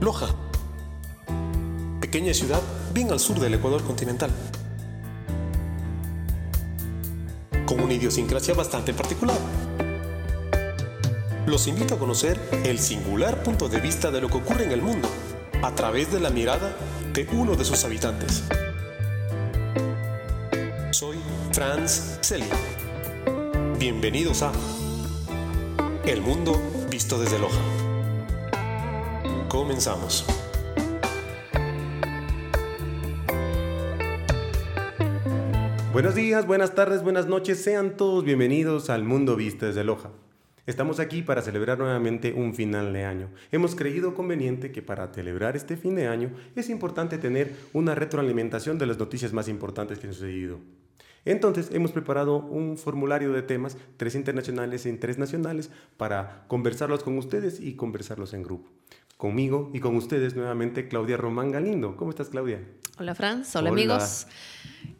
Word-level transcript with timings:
Loja, 0.00 0.28
pequeña 2.00 2.32
ciudad 2.32 2.62
bien 2.94 3.12
al 3.12 3.20
sur 3.20 3.38
del 3.38 3.52
Ecuador 3.52 3.84
continental, 3.84 4.30
con 7.66 7.80
una 7.80 7.92
idiosincrasia 7.92 8.54
bastante 8.54 8.94
particular. 8.94 9.36
Los 11.44 11.66
invito 11.66 11.96
a 11.96 11.98
conocer 11.98 12.40
el 12.64 12.78
singular 12.78 13.42
punto 13.42 13.68
de 13.68 13.78
vista 13.78 14.10
de 14.10 14.22
lo 14.22 14.28
que 14.28 14.38
ocurre 14.38 14.64
en 14.64 14.72
el 14.72 14.80
mundo 14.80 15.06
a 15.62 15.74
través 15.74 16.10
de 16.10 16.18
la 16.18 16.30
mirada 16.30 16.74
de 17.12 17.28
uno 17.32 17.54
de 17.54 17.66
sus 17.66 17.84
habitantes. 17.84 18.44
Soy 20.92 21.18
Franz 21.52 22.16
Selly. 22.22 22.48
Bienvenidos 23.78 24.42
a 24.42 24.52
El 26.06 26.22
Mundo 26.22 26.58
Visto 26.88 27.20
desde 27.20 27.38
Loja. 27.38 27.79
Comenzamos. 29.50 30.24
Buenos 35.92 36.14
días, 36.14 36.46
buenas 36.46 36.76
tardes, 36.76 37.02
buenas 37.02 37.26
noches, 37.26 37.60
sean 37.60 37.96
todos 37.96 38.22
bienvenidos 38.22 38.90
al 38.90 39.02
Mundo 39.02 39.34
Visto 39.34 39.66
desde 39.66 39.82
Loja. 39.82 40.12
Estamos 40.66 41.00
aquí 41.00 41.22
para 41.22 41.42
celebrar 41.42 41.80
nuevamente 41.80 42.32
un 42.32 42.54
final 42.54 42.92
de 42.92 43.04
año. 43.04 43.28
Hemos 43.50 43.74
creído 43.74 44.14
conveniente 44.14 44.70
que 44.70 44.82
para 44.82 45.12
celebrar 45.12 45.56
este 45.56 45.76
fin 45.76 45.96
de 45.96 46.06
año 46.06 46.30
es 46.54 46.70
importante 46.70 47.18
tener 47.18 47.52
una 47.72 47.96
retroalimentación 47.96 48.78
de 48.78 48.86
las 48.86 49.00
noticias 49.00 49.32
más 49.32 49.48
importantes 49.48 49.98
que 49.98 50.06
han 50.06 50.14
sucedido. 50.14 50.60
Entonces 51.24 51.70
hemos 51.72 51.92
preparado 51.92 52.36
un 52.36 52.78
formulario 52.78 53.32
de 53.32 53.42
temas, 53.42 53.76
tres 53.96 54.14
internacionales 54.14 54.86
y 54.86 54.92
tres 54.94 55.18
nacionales, 55.18 55.70
para 55.96 56.44
conversarlos 56.48 57.02
con 57.02 57.18
ustedes 57.18 57.60
y 57.60 57.74
conversarlos 57.74 58.32
en 58.32 58.42
grupo. 58.42 58.70
Conmigo 59.20 59.70
y 59.74 59.80
con 59.80 59.96
ustedes 59.96 60.34
nuevamente 60.34 60.88
Claudia 60.88 61.18
Román 61.18 61.50
Galindo. 61.50 61.94
¿Cómo 61.94 62.08
estás 62.10 62.30
Claudia? 62.30 62.66
Hola 62.98 63.14
Franz, 63.14 63.54
hola, 63.54 63.68
amigos. 63.68 64.26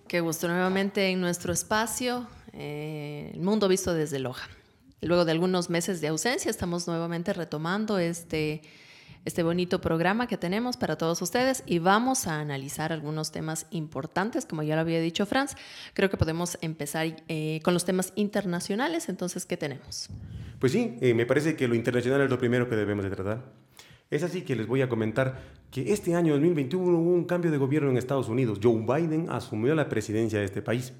Qué 0.07 0.21
gusto 0.21 0.47
nuevamente 0.47 1.09
en 1.09 1.23
nuestro 1.23 1.55
espacio, 1.55 2.29
eh, 2.53 3.31
el 3.33 3.41
mundo 3.41 3.67
visto 3.67 3.95
desde 3.95 4.19
Loja. 4.19 4.47
Luego 5.01 5.25
de 5.25 5.33
algunos 5.33 5.71
meses 5.71 6.03
de 6.03 6.09
ausencia 6.09 6.51
estamos 6.51 6.87
nuevamente 6.87 7.33
retomando 7.33 7.99
este 7.99 8.61
este 9.25 9.43
bonito 9.43 9.81
programa 9.81 10.27
que 10.27 10.37
tenemos 10.37 10.77
para 10.77 10.97
todos 10.97 11.23
ustedes 11.23 11.63
y 11.65 11.79
vamos 11.79 12.27
a 12.27 12.41
analizar 12.41 12.93
algunos 12.93 13.33
temas 13.33 13.69
importantes, 13.71 14.45
como 14.45 14.63
ya 14.63 14.75
lo 14.75 14.83
había 14.83 15.01
dicho 15.01 15.25
Franz. 15.25 15.55
Creo 15.95 16.11
que 16.11 16.19
podemos 16.19 16.59
empezar 16.61 17.07
eh, 17.29 17.61
con 17.63 17.73
los 17.73 17.87
temas 17.87 18.13
internacionales. 18.17 19.09
Entonces, 19.09 19.47
¿qué 19.47 19.57
tenemos? 19.57 20.11
Pues 20.59 20.73
sí, 20.73 20.99
eh, 21.01 21.15
me 21.15 21.25
parece 21.25 21.57
que 21.57 21.69
lo 21.69 21.75
internacional 21.75 22.21
es 22.21 22.29
lo 22.29 22.39
primero 22.39 22.69
que 22.69 22.77
debemos 22.77 23.05
de 23.05 23.11
tratar. 23.11 23.60
Es 24.11 24.25
así 24.25 24.43
que 24.43 24.57
les 24.57 24.67
voy 24.67 24.83
a 24.83 24.89
comentar 24.89 25.41
que 25.71 25.93
este 25.93 26.17
año 26.17 26.33
2021 26.33 26.99
hubo 26.99 27.15
un 27.15 27.25
cambio 27.25 27.53
de 27.53 27.59
gobierno 27.59 27.91
en 27.91 27.97
Estados 27.97 28.29
Unidos. 28.29 28.59
Joe 28.61 28.85
Biden 28.85 29.31
asumió 29.31 29.73
la 29.77 29.89
presidencia 29.89 30.41
de 30.41 30.45
este 30.45 30.63
país. 30.63 30.93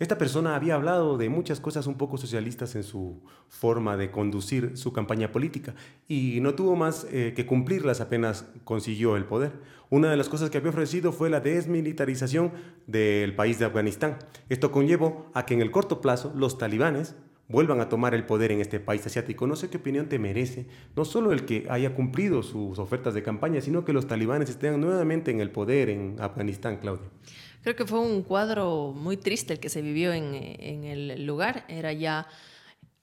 Esta 0.00 0.18
persona 0.18 0.56
había 0.56 0.74
hablado 0.74 1.16
de 1.16 1.28
muchas 1.28 1.60
cosas 1.60 1.86
un 1.86 1.94
poco 1.94 2.18
socialistas 2.18 2.74
en 2.74 2.82
su 2.82 3.22
forma 3.48 3.96
de 3.96 4.10
conducir 4.10 4.76
su 4.76 4.92
campaña 4.92 5.30
política 5.30 5.76
y 6.08 6.40
no 6.40 6.56
tuvo 6.56 6.74
más 6.74 7.06
eh, 7.12 7.32
que 7.36 7.46
cumplirlas 7.46 8.00
apenas 8.00 8.46
consiguió 8.64 9.16
el 9.16 9.26
poder. 9.26 9.52
Una 9.90 10.10
de 10.10 10.16
las 10.16 10.28
cosas 10.28 10.50
que 10.50 10.58
había 10.58 10.70
ofrecido 10.70 11.12
fue 11.12 11.30
la 11.30 11.38
desmilitarización 11.38 12.50
del 12.88 13.36
país 13.36 13.60
de 13.60 13.66
Afganistán. 13.66 14.18
Esto 14.48 14.72
conllevó 14.72 15.30
a 15.32 15.46
que 15.46 15.54
en 15.54 15.62
el 15.62 15.70
corto 15.70 16.00
plazo 16.00 16.32
los 16.34 16.58
talibanes 16.58 17.14
vuelvan 17.48 17.80
a 17.80 17.88
tomar 17.88 18.14
el 18.14 18.24
poder 18.24 18.52
en 18.52 18.60
este 18.60 18.80
país 18.80 19.06
asiático. 19.06 19.46
No 19.46 19.56
sé 19.56 19.70
qué 19.70 19.76
opinión 19.76 20.08
te 20.08 20.18
merece, 20.18 20.66
no 20.96 21.04
solo 21.04 21.32
el 21.32 21.44
que 21.44 21.66
haya 21.68 21.94
cumplido 21.94 22.42
sus 22.42 22.78
ofertas 22.78 23.14
de 23.14 23.22
campaña, 23.22 23.60
sino 23.60 23.84
que 23.84 23.92
los 23.92 24.06
talibanes 24.06 24.50
estén 24.50 24.80
nuevamente 24.80 25.30
en 25.30 25.40
el 25.40 25.50
poder 25.50 25.90
en 25.90 26.16
Afganistán, 26.20 26.78
Claudia. 26.78 27.08
Creo 27.62 27.76
que 27.76 27.86
fue 27.86 28.00
un 28.00 28.22
cuadro 28.22 28.92
muy 28.94 29.16
triste 29.16 29.54
el 29.54 29.60
que 29.60 29.68
se 29.68 29.82
vivió 29.82 30.12
en, 30.12 30.34
en 30.34 30.84
el 30.84 31.24
lugar. 31.26 31.64
Era 31.68 31.92
ya 31.92 32.26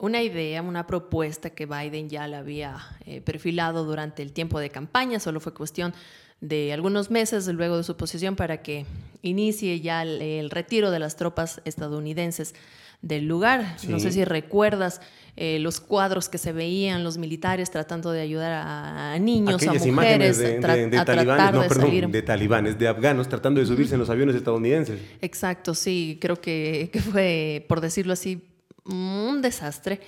una 0.02 0.20
idea, 0.20 0.62
una 0.62 0.86
propuesta 0.86 1.50
que 1.50 1.64
Biden 1.64 2.08
ya 2.08 2.26
la 2.26 2.38
había 2.38 2.76
eh, 3.06 3.20
perfilado 3.20 3.84
durante 3.84 4.22
el 4.22 4.32
tiempo 4.32 4.58
de 4.58 4.68
campaña, 4.68 5.20
solo 5.20 5.38
fue 5.38 5.54
cuestión 5.54 5.94
de 6.40 6.72
algunos 6.72 7.12
meses 7.12 7.46
luego 7.46 7.76
de 7.76 7.84
su 7.84 7.96
posición 7.96 8.34
para 8.34 8.62
que 8.62 8.84
inicie 9.22 9.80
ya 9.80 10.02
el 10.02 10.50
retiro 10.50 10.90
de 10.90 10.98
las 10.98 11.14
tropas 11.14 11.62
estadounidenses 11.64 12.56
del 13.02 13.26
lugar. 13.26 13.76
No 13.88 13.98
sé 13.98 14.12
si 14.12 14.24
recuerdas 14.24 15.00
eh, 15.36 15.58
los 15.58 15.80
cuadros 15.80 16.28
que 16.28 16.38
se 16.38 16.52
veían, 16.52 17.04
los 17.04 17.18
militares 17.18 17.70
tratando 17.70 18.12
de 18.12 18.20
ayudar 18.20 18.52
a, 18.52 19.18
niños, 19.18 19.66
a 19.66 19.72
mujeres, 19.72 20.38
de, 20.38 20.58
de, 20.58 21.04
talibanes, 21.04 21.52
no, 21.52 21.68
perdón, 21.68 22.12
de 22.12 22.22
talibanes, 22.22 22.78
de 22.78 22.88
afganos, 22.88 23.28
tratando 23.28 23.60
de 23.60 23.66
subirse 23.66 23.94
en 23.94 24.00
los 24.00 24.10
aviones 24.10 24.36
estadounidenses. 24.36 25.00
Exacto, 25.20 25.74
sí, 25.74 26.18
creo 26.20 26.40
que, 26.40 26.90
que 26.92 27.00
fue, 27.00 27.64
por 27.68 27.80
decirlo 27.80 28.12
así, 28.12 28.42
un 28.84 29.42
desastre. 29.42 30.00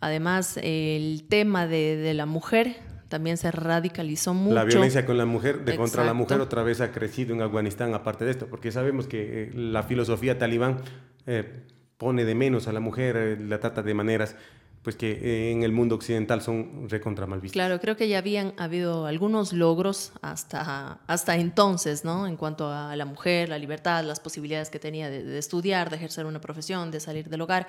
Además, 0.00 0.58
el 0.62 1.26
tema 1.28 1.66
de, 1.66 2.12
la 2.14 2.26
mujer 2.26 2.76
también 3.08 3.36
se 3.36 3.50
radicalizó 3.52 4.34
mucho. 4.34 4.54
La 4.54 4.64
violencia 4.64 5.04
con 5.04 5.18
la 5.18 5.26
mujer, 5.26 5.64
de 5.64 5.76
contra 5.76 6.02
la 6.04 6.14
mujer 6.14 6.40
otra 6.40 6.62
vez 6.62 6.80
ha 6.80 6.92
crecido 6.92 7.34
en 7.34 7.42
Afganistán, 7.42 7.94
aparte 7.94 8.24
de 8.24 8.30
esto, 8.30 8.46
porque 8.46 8.72
sabemos 8.72 9.06
que 9.06 9.44
eh, 9.44 9.50
la 9.54 9.82
filosofía 9.82 10.38
talibán 10.38 10.78
eh, 11.26 11.62
pone 11.98 12.24
de 12.24 12.34
menos 12.34 12.68
a 12.68 12.72
la 12.72 12.80
mujer, 12.80 13.16
eh, 13.16 13.36
la 13.38 13.60
trata 13.60 13.82
de 13.82 13.94
maneras 13.94 14.36
pues 14.82 14.96
que 14.96 15.12
eh, 15.12 15.52
en 15.52 15.62
el 15.62 15.70
mundo 15.72 15.94
occidental 15.94 16.42
son 16.42 16.88
recontra 16.88 17.26
mal 17.26 17.40
vistas. 17.40 17.52
Claro, 17.52 17.80
creo 17.80 17.96
que 17.96 18.08
ya 18.08 18.18
habían 18.18 18.52
habido 18.56 19.06
algunos 19.06 19.52
logros 19.52 20.12
hasta, 20.22 20.98
hasta 21.06 21.36
entonces, 21.36 22.04
¿no? 22.04 22.26
En 22.26 22.36
cuanto 22.36 22.68
a 22.68 22.94
la 22.96 23.04
mujer, 23.04 23.48
la 23.48 23.58
libertad, 23.58 24.04
las 24.04 24.18
posibilidades 24.18 24.70
que 24.70 24.80
tenía 24.80 25.08
de, 25.08 25.38
estudiar, 25.38 25.88
de 25.88 25.96
ejercer 25.96 26.26
una 26.26 26.40
profesión, 26.40 26.90
de 26.90 26.98
salir 26.98 27.28
del 27.28 27.40
hogar. 27.40 27.68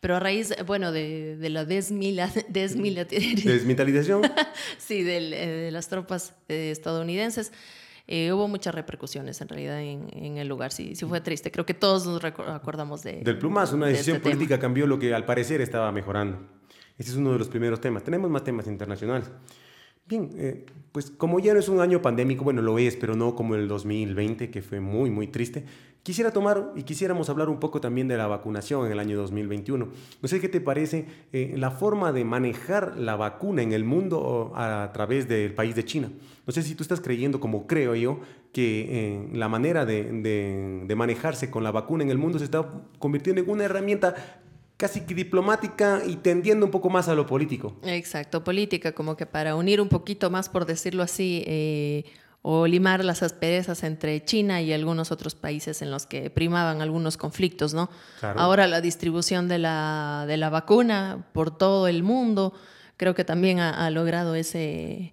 Pero 0.00 0.16
a 0.16 0.20
raíz, 0.20 0.54
bueno, 0.66 0.92
de, 0.92 1.36
de 1.36 1.48
la 1.48 1.64
desmila, 1.64 2.30
desmilitarización. 2.48 4.22
sí, 4.78 5.02
de, 5.02 5.20
de 5.30 5.70
las 5.70 5.88
tropas 5.88 6.34
estadounidenses. 6.48 7.52
Eh, 8.12 8.32
hubo 8.32 8.48
muchas 8.48 8.74
repercusiones 8.74 9.40
en 9.40 9.48
realidad 9.48 9.80
en, 9.80 10.36
el 10.36 10.48
lugar. 10.48 10.72
Sí, 10.72 10.96
sí 10.96 11.06
fue 11.06 11.20
triste. 11.20 11.52
Creo 11.52 11.64
que 11.64 11.74
todos 11.74 12.06
nos 12.06 12.24
acordamos 12.24 13.04
de. 13.04 13.20
Del 13.22 13.38
plumazo, 13.38 13.76
una 13.76 13.86
decisión 13.86 14.16
este 14.16 14.28
política 14.28 14.58
cambió 14.58 14.84
lo 14.88 14.98
que 14.98 15.14
al 15.14 15.24
parecer 15.24 15.60
estaba 15.60 15.92
mejorando. 15.92 16.38
Ese 16.98 17.12
es 17.12 17.16
uno 17.16 17.32
de 17.32 17.38
los 17.38 17.46
primeros 17.46 17.80
temas. 17.80 18.02
Tenemos 18.02 18.28
más 18.28 18.42
temas 18.42 18.66
internacionales. 18.66 19.30
Bien, 20.10 20.28
eh, 20.34 20.66
pues 20.90 21.08
como 21.08 21.38
ya 21.38 21.54
no 21.54 21.60
es 21.60 21.68
un 21.68 21.80
año 21.80 22.02
pandémico, 22.02 22.42
bueno, 22.42 22.62
lo 22.62 22.80
es, 22.80 22.96
pero 22.96 23.14
no 23.14 23.36
como 23.36 23.54
el 23.54 23.68
2020, 23.68 24.50
que 24.50 24.60
fue 24.60 24.80
muy, 24.80 25.08
muy 25.08 25.28
triste. 25.28 25.64
Quisiera 26.02 26.32
tomar 26.32 26.72
y 26.74 26.82
quisiéramos 26.82 27.30
hablar 27.30 27.48
un 27.48 27.60
poco 27.60 27.80
también 27.80 28.08
de 28.08 28.16
la 28.16 28.26
vacunación 28.26 28.86
en 28.86 28.90
el 28.90 28.98
año 28.98 29.16
2021. 29.16 29.88
No 30.20 30.28
sé 30.28 30.40
qué 30.40 30.48
te 30.48 30.60
parece 30.60 31.06
eh, 31.32 31.54
la 31.56 31.70
forma 31.70 32.10
de 32.10 32.24
manejar 32.24 32.96
la 32.96 33.14
vacuna 33.14 33.62
en 33.62 33.70
el 33.70 33.84
mundo 33.84 34.50
a 34.56 34.90
través 34.92 35.28
del 35.28 35.54
país 35.54 35.76
de 35.76 35.84
China. 35.84 36.10
No 36.44 36.52
sé 36.52 36.64
si 36.64 36.74
tú 36.74 36.82
estás 36.82 37.00
creyendo, 37.00 37.38
como 37.38 37.68
creo 37.68 37.94
yo, 37.94 38.18
que 38.52 38.88
eh, 38.90 39.28
la 39.32 39.48
manera 39.48 39.86
de, 39.86 40.82
de 40.84 40.96
manejarse 40.96 41.50
con 41.52 41.62
la 41.62 41.70
vacuna 41.70 42.02
en 42.02 42.10
el 42.10 42.18
mundo 42.18 42.40
se 42.40 42.46
está 42.46 42.68
convirtiendo 42.98 43.42
en 43.42 43.48
una 43.48 43.64
herramienta 43.64 44.16
casi 44.80 45.02
que 45.02 45.14
diplomática 45.14 46.00
y 46.06 46.16
tendiendo 46.16 46.64
un 46.64 46.72
poco 46.72 46.88
más 46.88 47.06
a 47.08 47.14
lo 47.14 47.26
político. 47.26 47.76
Exacto, 47.84 48.42
política, 48.42 48.92
como 48.92 49.14
que 49.14 49.26
para 49.26 49.54
unir 49.54 49.78
un 49.80 49.90
poquito 49.90 50.30
más, 50.30 50.48
por 50.48 50.64
decirlo 50.64 51.02
así, 51.02 51.44
eh, 51.46 52.04
o 52.40 52.66
limar 52.66 53.04
las 53.04 53.22
asperezas 53.22 53.84
entre 53.84 54.24
China 54.24 54.62
y 54.62 54.72
algunos 54.72 55.12
otros 55.12 55.34
países 55.34 55.82
en 55.82 55.90
los 55.90 56.06
que 56.06 56.30
primaban 56.30 56.80
algunos 56.80 57.18
conflictos, 57.18 57.74
¿no? 57.74 57.90
Ahora 58.22 58.66
la 58.66 58.80
distribución 58.80 59.46
de 59.48 59.58
la, 59.58 60.24
de 60.26 60.38
la 60.38 60.48
vacuna 60.48 61.26
por 61.34 61.56
todo 61.56 61.86
el 61.86 62.02
mundo 62.02 62.54
creo 62.96 63.14
que 63.14 63.24
también 63.24 63.60
ha 63.60 63.90
logrado 63.90 64.34
ese 64.34 65.12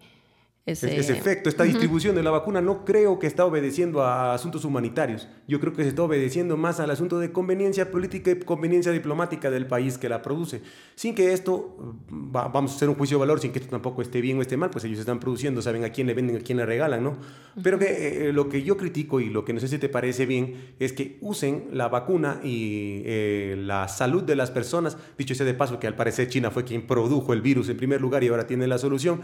ese, 0.67 0.97
efecto, 1.13 1.47
esta 1.47 1.63
distribución 1.63 2.13
de 2.13 2.21
la 2.21 2.29
vacuna 2.29 2.59
no 2.59 2.83
creo 2.83 3.19
que 3.19 3.25
está 3.25 3.45
obedeciendo 3.45 4.03
a 4.03 4.33
asuntos 4.33 4.65
humanitarios. 4.65 5.29
Yo 5.47 5.61
creo 5.61 5.71
que 5.71 5.83
se 5.83 5.89
está 5.89 6.03
obedeciendo 6.03 6.57
más 6.57 6.81
al 6.81 6.91
asunto 6.91 7.19
de 7.19 7.31
conveniencia 7.31 7.89
política 7.89 8.31
y 8.31 8.39
conveniencia 8.39 8.91
diplomática 8.91 9.49
del 9.49 9.65
país 9.65 9.97
que 9.97 10.09
la 10.09 10.21
produce. 10.21 10.61
Sin 10.95 11.15
que 11.15 11.31
esto, 11.31 11.95
vamos 12.09 12.73
a 12.73 12.75
hacer 12.75 12.89
un 12.89 12.95
juicio 12.95 13.15
de 13.15 13.19
valor, 13.21 13.39
sin 13.39 13.53
que 13.53 13.59
esto 13.59 13.71
tampoco 13.71 14.01
esté 14.01 14.19
bien 14.19 14.39
o 14.39 14.41
esté 14.41 14.57
mal, 14.57 14.69
pues 14.69 14.83
ellos 14.83 14.99
están 14.99 15.21
produciendo, 15.21 15.61
saben 15.61 15.85
a 15.85 15.89
quién 15.89 16.05
le 16.05 16.13
venden, 16.13 16.35
a 16.35 16.39
quién 16.39 16.57
le 16.57 16.65
regalan, 16.65 17.01
¿no? 17.01 17.17
Pero 17.63 17.79
que 17.79 18.27
eh, 18.27 18.33
lo 18.33 18.49
que 18.49 18.61
yo 18.61 18.75
critico 18.75 19.21
y 19.21 19.29
lo 19.29 19.45
que 19.45 19.53
no 19.53 19.61
sé 19.61 19.69
si 19.69 19.77
te 19.77 19.87
parece 19.87 20.25
bien 20.25 20.73
es 20.79 20.91
que 20.91 21.17
usen 21.21 21.69
la 21.71 21.87
vacuna 21.87 22.41
y 22.43 23.03
eh, 23.05 23.55
la 23.57 23.87
salud 23.87 24.23
de 24.23 24.35
las 24.35 24.51
personas, 24.51 24.97
dicho 25.17 25.33
sea 25.33 25.45
de 25.45 25.53
paso 25.53 25.79
que 25.79 25.87
al 25.87 25.95
parecer 25.95 26.27
China 26.27 26.51
fue 26.51 26.65
quien 26.65 26.85
produjo 26.85 27.31
el 27.31 27.41
virus 27.41 27.69
en 27.69 27.77
primer 27.77 28.01
lugar 28.01 28.21
y 28.25 28.27
ahora 28.27 28.47
tiene 28.47 28.67
la 28.67 28.77
solución 28.77 29.21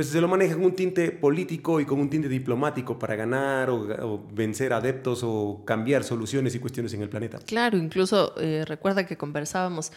pues 0.00 0.08
se 0.08 0.20
lo 0.22 0.28
maneja 0.28 0.54
con 0.54 0.64
un 0.64 0.74
tinte 0.74 1.10
político 1.10 1.78
y 1.78 1.84
con 1.84 2.00
un 2.00 2.08
tinte 2.08 2.26
diplomático 2.26 2.98
para 2.98 3.16
ganar 3.16 3.68
o, 3.68 4.24
vencer 4.32 4.72
adeptos 4.72 5.20
o 5.22 5.60
cambiar 5.66 6.04
soluciones 6.04 6.54
y 6.54 6.58
cuestiones 6.58 6.94
en 6.94 7.02
el 7.02 7.10
planeta. 7.10 7.38
Claro, 7.44 7.76
incluso 7.76 8.32
eh, 8.40 8.64
recuerda 8.66 9.04
que 9.04 9.18
conversábamos 9.18 9.92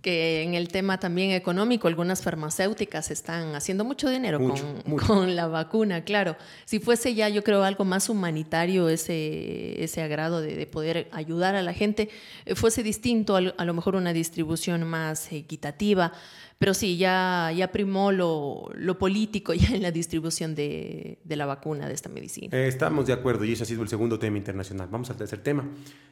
que 0.00 0.42
en 0.42 0.54
el 0.54 0.68
tema 0.68 0.98
también 0.98 1.32
económico, 1.32 1.88
algunas 1.88 2.22
farmacéuticas 2.22 3.10
están 3.10 3.54
haciendo 3.54 3.84
mucho 3.84 4.08
dinero 4.08 4.38
con, 4.38 4.98
con, 5.06 5.36
la 5.36 5.46
vacuna, 5.46 6.04
claro. 6.04 6.36
Si 6.64 6.78
fuese 6.78 7.14
ya, 7.14 7.28
yo 7.28 7.44
creo, 7.44 7.64
algo 7.64 7.84
más 7.84 8.08
humanitario 8.08 8.88
ese, 8.88 9.82
ese 9.82 10.02
agrado 10.02 10.40
de, 10.40 10.66
poder 10.66 11.08
ayudar 11.12 11.54
a 11.54 11.62
la 11.62 11.74
gente, 11.74 12.08
eh, 12.44 12.54
fuese 12.54 12.82
distinto, 12.82 13.36
a, 13.36 13.64
lo 13.64 13.74
mejor 13.74 13.94
una 13.96 14.12
distribución 14.12 14.84
más 14.84 15.30
equitativa. 15.32 16.12
Pero 16.58 16.72
sí, 16.72 16.96
ya, 16.96 17.52
ya 17.54 17.72
primó 17.72 18.12
lo, 18.12 18.70
lo 18.74 18.98
político 18.98 19.54
ya 19.54 19.74
en 19.74 19.82
la 19.82 19.90
distribución 19.90 20.54
de, 20.54 21.18
de, 21.24 21.36
la 21.36 21.46
vacuna, 21.46 21.88
de 21.88 21.94
esta 21.94 22.08
medicina. 22.08 22.56
Eh, 22.56 22.68
estamos 22.68 23.06
de 23.06 23.12
acuerdo 23.12 23.44
y 23.44 23.52
ese 23.52 23.64
ha 23.64 23.66
sido 23.66 23.82
el 23.82 23.88
segundo 23.88 24.18
tema 24.18 24.38
internacional. 24.38 24.88
Vamos 24.90 25.10
al 25.10 25.16
tercer 25.16 25.40
tema, 25.40 25.68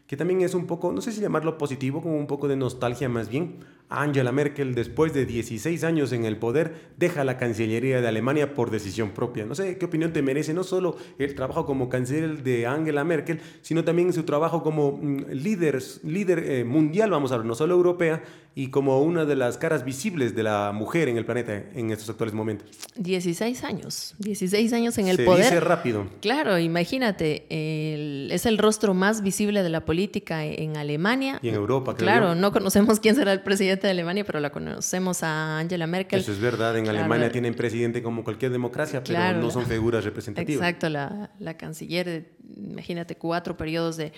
que 0.07 0.17
también 0.17 0.43
es 0.43 0.55
un 0.55 0.67
poco, 0.67 0.93
no 0.93 1.01
sé 1.01 1.13
si 1.13 1.21
llamarlo 1.21 1.59
positivo, 1.59 2.03
como 2.03 2.19
un 2.19 2.27
poco 2.27 2.49
de 2.49 2.57
nostalgia 2.57 3.09
más 3.09 3.29
bien. 3.29 3.61
Angela 3.89 4.33
Merkel, 4.33 4.75
después 4.75 5.13
de 5.13 5.27
16 5.27 5.85
años 5.85 6.13
en 6.13 6.25
el 6.25 6.39
poder, 6.39 6.93
deja 6.97 7.25
la 7.25 7.37
Cancillería 7.37 8.01
de 8.01 8.09
Alemania 8.09 8.55
por 8.55 8.71
decisión 8.71 9.11
propia. 9.11 9.45
No 9.45 9.55
sé 9.55 9.77
qué 9.77 9.85
opinión 9.85 10.13
te 10.13 10.23
merece 10.23 10.55
no 10.55 10.65
solo 10.65 10.97
el 11.19 11.35
trabajo 11.35 11.67
como 11.67 11.89
canciller 11.89 12.43
de 12.43 12.67
Angela 12.67 13.05
Merkel, 13.05 13.41
sino 13.61 13.85
también 13.85 14.13
su 14.13 14.23
trabajo 14.25 14.63
como 14.63 14.93
mm, 14.93 15.33
líder, 15.33 15.83
líder 16.05 16.39
eh, 16.39 16.65
mundial, 16.65 17.11
vamos 17.11 17.33
a 17.33 17.37
ver, 17.37 17.47
no 17.47 17.55
solo 17.55 17.75
europea, 17.75 18.23
y 18.55 18.69
como 18.69 19.01
una 19.01 19.25
de 19.25 19.35
las 19.35 19.57
caras 19.57 19.85
visibles 19.85 20.35
de 20.35 20.43
la 20.43 20.73
mujer 20.73 21.09
en 21.09 21.17
el 21.17 21.25
planeta 21.25 21.55
en 21.75 21.91
estos 21.91 22.11
actuales 22.11 22.35
momentos. 22.35 22.69
16 22.97 23.65
años, 23.65 24.15
16 24.19 24.73
años 24.73 24.99
en 24.99 25.09
el 25.09 25.25
poder. 25.25 25.45
Se 25.45 25.55
dice 25.55 25.61
rápido. 25.61 26.07
Claro, 26.21 26.59
imagínate, 26.59 27.47
es 27.49 28.47
el 28.47 28.59
rostro 28.59 28.93
más 28.93 29.23
visible 29.23 29.63
de 29.63 29.71
la 29.71 29.85
política 29.85 30.45
en 30.45 30.77
Alemania. 30.77 31.39
Y 31.43 31.49
en 31.49 31.55
Europa, 31.55 31.95
creo 31.95 32.07
Claro, 32.07 32.35
no 32.35 32.53
conocemos 32.53 33.01
quién 33.01 33.15
será 33.15 33.33
el 33.33 33.43
presidente 33.43 33.87
de 33.87 33.93
Alemania, 33.93 34.25
pero 34.25 34.41
la 34.41 34.51
conocemos 34.51 35.23
a 35.23 35.59
Angela 35.59 35.87
Merkel. 35.87 36.21
Eso 36.21 36.33
es 36.33 36.41
verdad, 36.41 36.77
en 36.77 36.89
Alemania 36.89 37.31
tienen 37.31 37.55
presidente 37.55 38.03
como 38.03 38.25
cualquier 38.25 38.53
democracia, 38.53 39.03
pero 39.03 39.41
no 39.41 39.51
son 39.51 39.67
figuras 39.67 40.05
representativas. 40.05 40.63
Exacto, 40.63 40.89
la, 40.89 41.31
la 41.39 41.57
canciller, 41.57 42.33
imagínate, 42.57 43.17
cuatro 43.17 43.57
periodos 43.57 43.97
de 43.97 44.13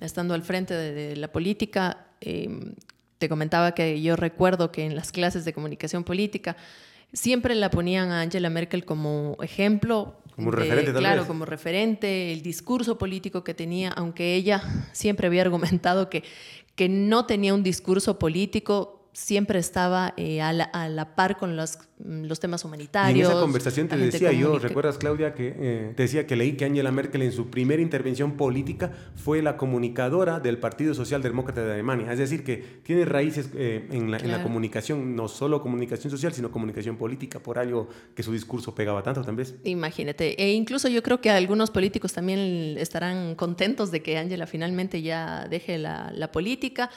estando 0.00 0.34
al 0.34 0.42
frente 0.42 0.74
de, 0.74 1.16
la 1.16 1.30
política. 1.32 2.06
Eh, 2.20 2.74
te 3.20 3.28
comentaba 3.28 3.72
que 3.72 4.00
yo 4.00 4.16
recuerdo 4.16 4.72
que 4.72 4.86
en 4.86 4.96
las 4.96 5.12
clases 5.12 5.44
de 5.44 5.52
comunicación 5.52 6.04
política 6.04 6.56
siempre 7.12 7.54
la 7.54 7.70
ponían 7.70 8.10
a 8.10 8.22
Angela 8.22 8.48
Merkel 8.48 8.86
como 8.86 9.36
ejemplo. 9.42 10.16
Como 10.34 10.50
referente, 10.50 10.94
Claro, 10.94 11.26
como 11.26 11.44
referente, 11.44 12.32
el 12.32 12.40
discurso 12.40 12.96
político 12.96 13.44
que 13.44 13.52
tenía, 13.52 13.90
aunque 13.90 14.34
ella 14.34 14.62
siempre 14.92 15.26
había 15.26 15.42
argumentado 15.42 16.08
que, 16.08 16.24
que 16.74 16.88
no 16.88 17.26
tenía 17.26 17.52
un 17.52 17.62
discurso 17.62 18.18
político 18.18 18.99
siempre 19.12 19.58
estaba 19.58 20.14
eh, 20.16 20.40
a, 20.40 20.52
la, 20.52 21.14
par 21.14 21.36
con 21.36 21.56
los, 21.56 21.78
mm, 21.98 22.24
los, 22.24 22.38
temas 22.38 22.64
humanitarios. 22.64 23.18
Y 23.18 23.20
en 23.20 23.26
esa 23.26 23.40
conversación 23.40 23.88
te 23.88 23.96
decía 23.96 24.32
yo, 24.32 24.58
¿recuerdas 24.58 24.98
Claudia 24.98 25.34
que 25.34 25.54
eh, 25.56 25.92
te 25.96 26.04
decía 26.04 26.26
que 26.26 26.36
leí 26.36 26.52
que 26.52 26.64
Angela 26.64 26.92
Merkel 26.92 27.22
en 27.22 27.32
su 27.32 27.50
primera 27.50 27.82
intervención 27.82 28.36
política 28.36 28.92
fue 29.16 29.42
la 29.42 29.56
comunicadora 29.56 30.38
del 30.40 30.58
Partido 30.58 30.94
Socialdemócrata 30.94 31.64
de 31.64 31.72
Alemania? 31.74 32.12
Es 32.12 32.18
decir, 32.18 32.44
que 32.44 32.56
tiene 32.84 33.04
raíces 33.04 33.50
eh, 33.54 33.88
en, 33.90 34.10
la, 34.10 34.18
en, 34.18 34.30
la, 34.30 34.42
comunicación, 34.42 35.16
no 35.16 35.28
solo 35.28 35.60
comunicación 35.60 36.10
social, 36.10 36.32
sino 36.32 36.50
comunicación 36.50 36.96
política, 36.96 37.40
por 37.40 37.58
algo 37.58 37.88
que 38.14 38.22
su 38.22 38.32
discurso 38.32 38.74
pegaba 38.74 39.02
tanto 39.02 39.22
también. 39.22 39.48
Imagínate, 39.64 40.40
e 40.40 40.52
incluso 40.52 40.88
yo 40.88 41.02
creo 41.02 41.20
que 41.20 41.30
algunos 41.30 41.70
políticos 41.70 42.12
también 42.12 42.76
estarán 42.78 43.34
contentos 43.34 43.90
de 43.90 44.02
que 44.02 44.18
Angela 44.18 44.46
finalmente 44.46 45.02
ya 45.02 45.46
deje 45.48 45.78
la, 45.78 46.12
la 46.14 46.30
política. 46.30 46.90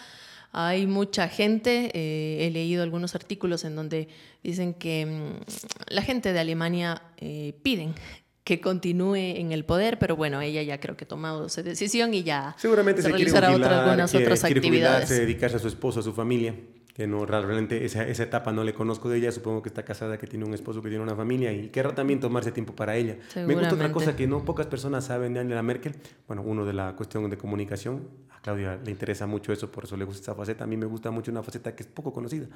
Hay 0.54 0.86
mucha 0.86 1.28
gente, 1.28 1.92
eh, 1.94 2.46
he 2.46 2.52
leído 2.52 2.84
algunos 2.84 3.16
artículos 3.16 3.66
en 3.66 3.76
donde 3.76 4.08
dicen 4.44 4.76
que 4.76 5.06
mm, 5.06 5.94
la 5.94 6.04
gente 6.04 6.32
de 6.32 6.40
Alemania 6.40 7.02
eh, 7.18 7.54
piden 7.64 7.96
que 8.44 8.62
continúe 8.62 9.16
en 9.16 9.52
el 9.52 9.66
poder, 9.66 9.98
pero 9.98 10.16
bueno, 10.16 10.42
ella 10.42 10.62
ya 10.62 10.80
creo 10.80 10.96
que 10.96 11.06
ha 11.06 11.08
tomado 11.08 11.48
esa 11.48 11.64
decisión 11.64 12.14
y 12.14 12.24
ya 12.24 12.56
seguramente 12.58 13.02
se, 13.02 13.10
realizará 13.10 13.48
algunas 13.48 14.14
otras 14.14 14.44
actividades. 14.44 15.10
dedicarse 15.10 15.58
a 15.58 15.60
su 15.60 15.68
esposo, 15.68 16.02
a 16.02 16.04
su 16.04 16.14
familia 16.14 16.54
que 16.94 17.08
no 17.08 17.26
realmente 17.26 17.86
esa, 17.86 18.08
esa, 18.08 18.24
etapa 18.24 18.52
no 18.52 18.64
le 18.64 18.74
conozco 18.74 19.10
de 19.10 19.18
ella, 19.18 19.32
supongo 19.32 19.64
que 19.64 19.70
está 19.70 19.84
casada, 19.84 20.18
que 20.18 20.28
tiene 20.28 20.46
un 20.46 20.54
esposo, 20.54 20.82
que 20.82 20.90
tiene 20.90 21.04
una 21.04 21.16
familia 21.16 21.52
y 21.52 21.70
querrá 21.70 21.96
también 21.96 22.20
tomarse 22.20 22.52
tiempo 22.52 22.76
para 22.76 22.96
ella. 22.96 23.18
Me 23.36 23.56
gusta 23.56 23.74
otra 23.74 23.92
cosa 23.92 24.16
que 24.16 24.28
no 24.28 24.46
pocas 24.46 24.68
personas 24.68 25.06
saben 25.06 25.34
de 25.34 25.40
Angela 25.40 25.64
Merkel, 25.64 25.96
bueno, 26.28 26.44
uno 26.44 26.66
de 26.66 26.74
la 26.74 26.96
cuestión 26.96 27.28
de 27.30 27.38
comunicación, 27.38 28.10
Claudia 28.44 28.78
le 28.84 28.92
interesa 28.92 29.26
mucho 29.26 29.54
eso, 29.54 29.72
por 29.72 29.86
eso 29.86 29.96
le 29.96 30.04
gusta 30.04 30.22
esa 30.22 30.36
faceta, 30.36 30.66
a 30.66 30.68
mí 30.68 30.76
me 30.76 30.86
gusta 30.86 31.10
mucho 31.12 31.32
una 31.32 31.42
faceta 31.42 31.74
que 31.76 31.84
es 31.84 31.88
poco 31.88 32.12
conocida. 32.12 32.48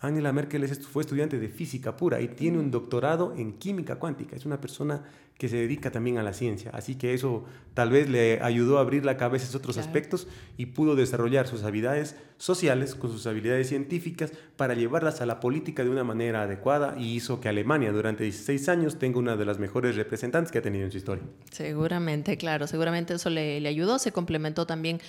Angela 0.00 0.32
Merkel 0.32 0.64
es, 0.64 0.86
fue 0.86 1.02
estudiante 1.02 1.38
de 1.38 1.48
física 1.48 1.96
pura 1.96 2.20
y 2.20 2.28
tiene 2.28 2.58
un 2.58 2.70
doctorado 2.70 3.34
en 3.36 3.52
química 3.58 3.96
cuántica, 3.96 4.36
es 4.36 4.46
una 4.46 4.58
persona 4.58 5.02
que 5.38 5.48
se 5.48 5.56
dedica 5.56 5.92
también 5.92 6.18
a 6.18 6.24
la 6.24 6.32
ciencia. 6.32 6.72
Así 6.74 6.96
que 6.96 7.14
eso 7.14 7.44
tal 7.72 7.90
vez 7.90 8.08
le 8.08 8.40
ayudó 8.42 8.78
a 8.78 8.80
abrir 8.80 9.04
la 9.04 9.16
cabeza 9.16 9.46
a 9.52 9.56
otros 9.56 9.78
aspectos 9.78 10.26
y 10.56 10.66
pudo 10.66 10.96
desarrollar 10.96 11.46
sus 11.46 11.62
habilidades 11.62 12.16
sociales 12.38 12.96
con 12.96 13.12
sus 13.12 13.24
habilidades 13.28 13.68
científicas 13.68 14.32
para 14.56 14.74
llevarlas 14.74 15.20
a 15.20 15.26
la 15.26 15.38
política 15.38 15.84
de 15.84 15.90
una 15.90 16.02
manera 16.02 16.42
adecuada 16.42 16.96
y 16.98 17.14
hizo 17.14 17.40
que 17.40 17.48
Alemania 17.48 17.92
durante 17.92 18.24
16 18.24 18.68
años 18.68 18.98
tenga 18.98 19.20
una 19.20 19.36
de 19.36 19.44
las 19.44 19.60
mejores 19.60 19.94
representantes 19.94 20.50
que 20.50 20.58
ha 20.58 20.62
tenido 20.62 20.84
en 20.84 20.90
su 20.90 20.98
historia. 20.98 21.22
Seguramente, 21.52 22.36
claro, 22.36 22.66
seguramente 22.66 23.14
eso 23.14 23.30
le, 23.30 23.66
ayudó, 23.68 24.00
se 24.00 24.10
complementó 24.10 24.66
también 24.66 25.00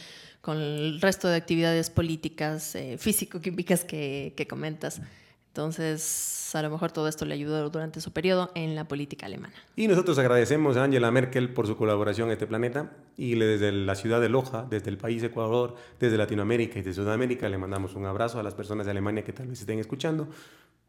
con 0.42 0.58
el 0.58 1.02
resto 1.02 1.28
de 1.28 1.36
actividades 1.36 1.90
políticas, 1.90 2.76
eh, 2.76 2.98
físico-químicas 2.98 3.84
que, 3.84 4.34
que 4.36 4.48
comentas. 4.48 5.02
Entonces, 5.48 6.56
a 6.56 6.62
lo 6.62 6.70
mejor 6.70 6.92
todo 6.92 7.08
esto 7.08 7.26
le 7.26 7.34
ayudó 7.34 7.70
durante 7.70 8.02
su 8.02 8.14
periodo 8.14 8.52
en 8.56 8.76
la 8.76 8.88
política 8.88 9.26
alemana. 9.26 9.54
Y 9.76 9.88
nosotros 9.88 10.18
agradecemos 10.20 10.78
a 10.78 10.84
Angela 10.84 11.12
Merkel 11.12 11.54
por 11.54 11.68
su 11.68 11.76
colaboración 11.76 12.30
en 12.30 12.34
este 12.34 12.48
planeta 12.48 12.92
y 13.18 13.36
desde 13.36 13.72
la 13.72 13.96
ciudad 13.96 14.22
de 14.22 14.30
Loja, 14.30 14.66
desde 14.70 14.90
el 14.90 14.98
país 14.98 15.24
Ecuador, 15.24 15.76
desde 16.00 16.18
Latinoamérica 16.18 16.80
y 16.80 16.84
desde 16.84 17.02
Sudamérica 17.02 17.50
le 17.50 17.58
mandamos 17.58 17.96
un 17.96 18.06
abrazo 18.06 18.40
a 18.40 18.44
las 18.44 18.54
personas 18.54 18.86
de 18.86 18.92
Alemania 18.92 19.24
que 19.24 19.34
tal 19.34 19.48
vez 19.48 19.60
estén 19.60 19.80
escuchando. 19.80 20.30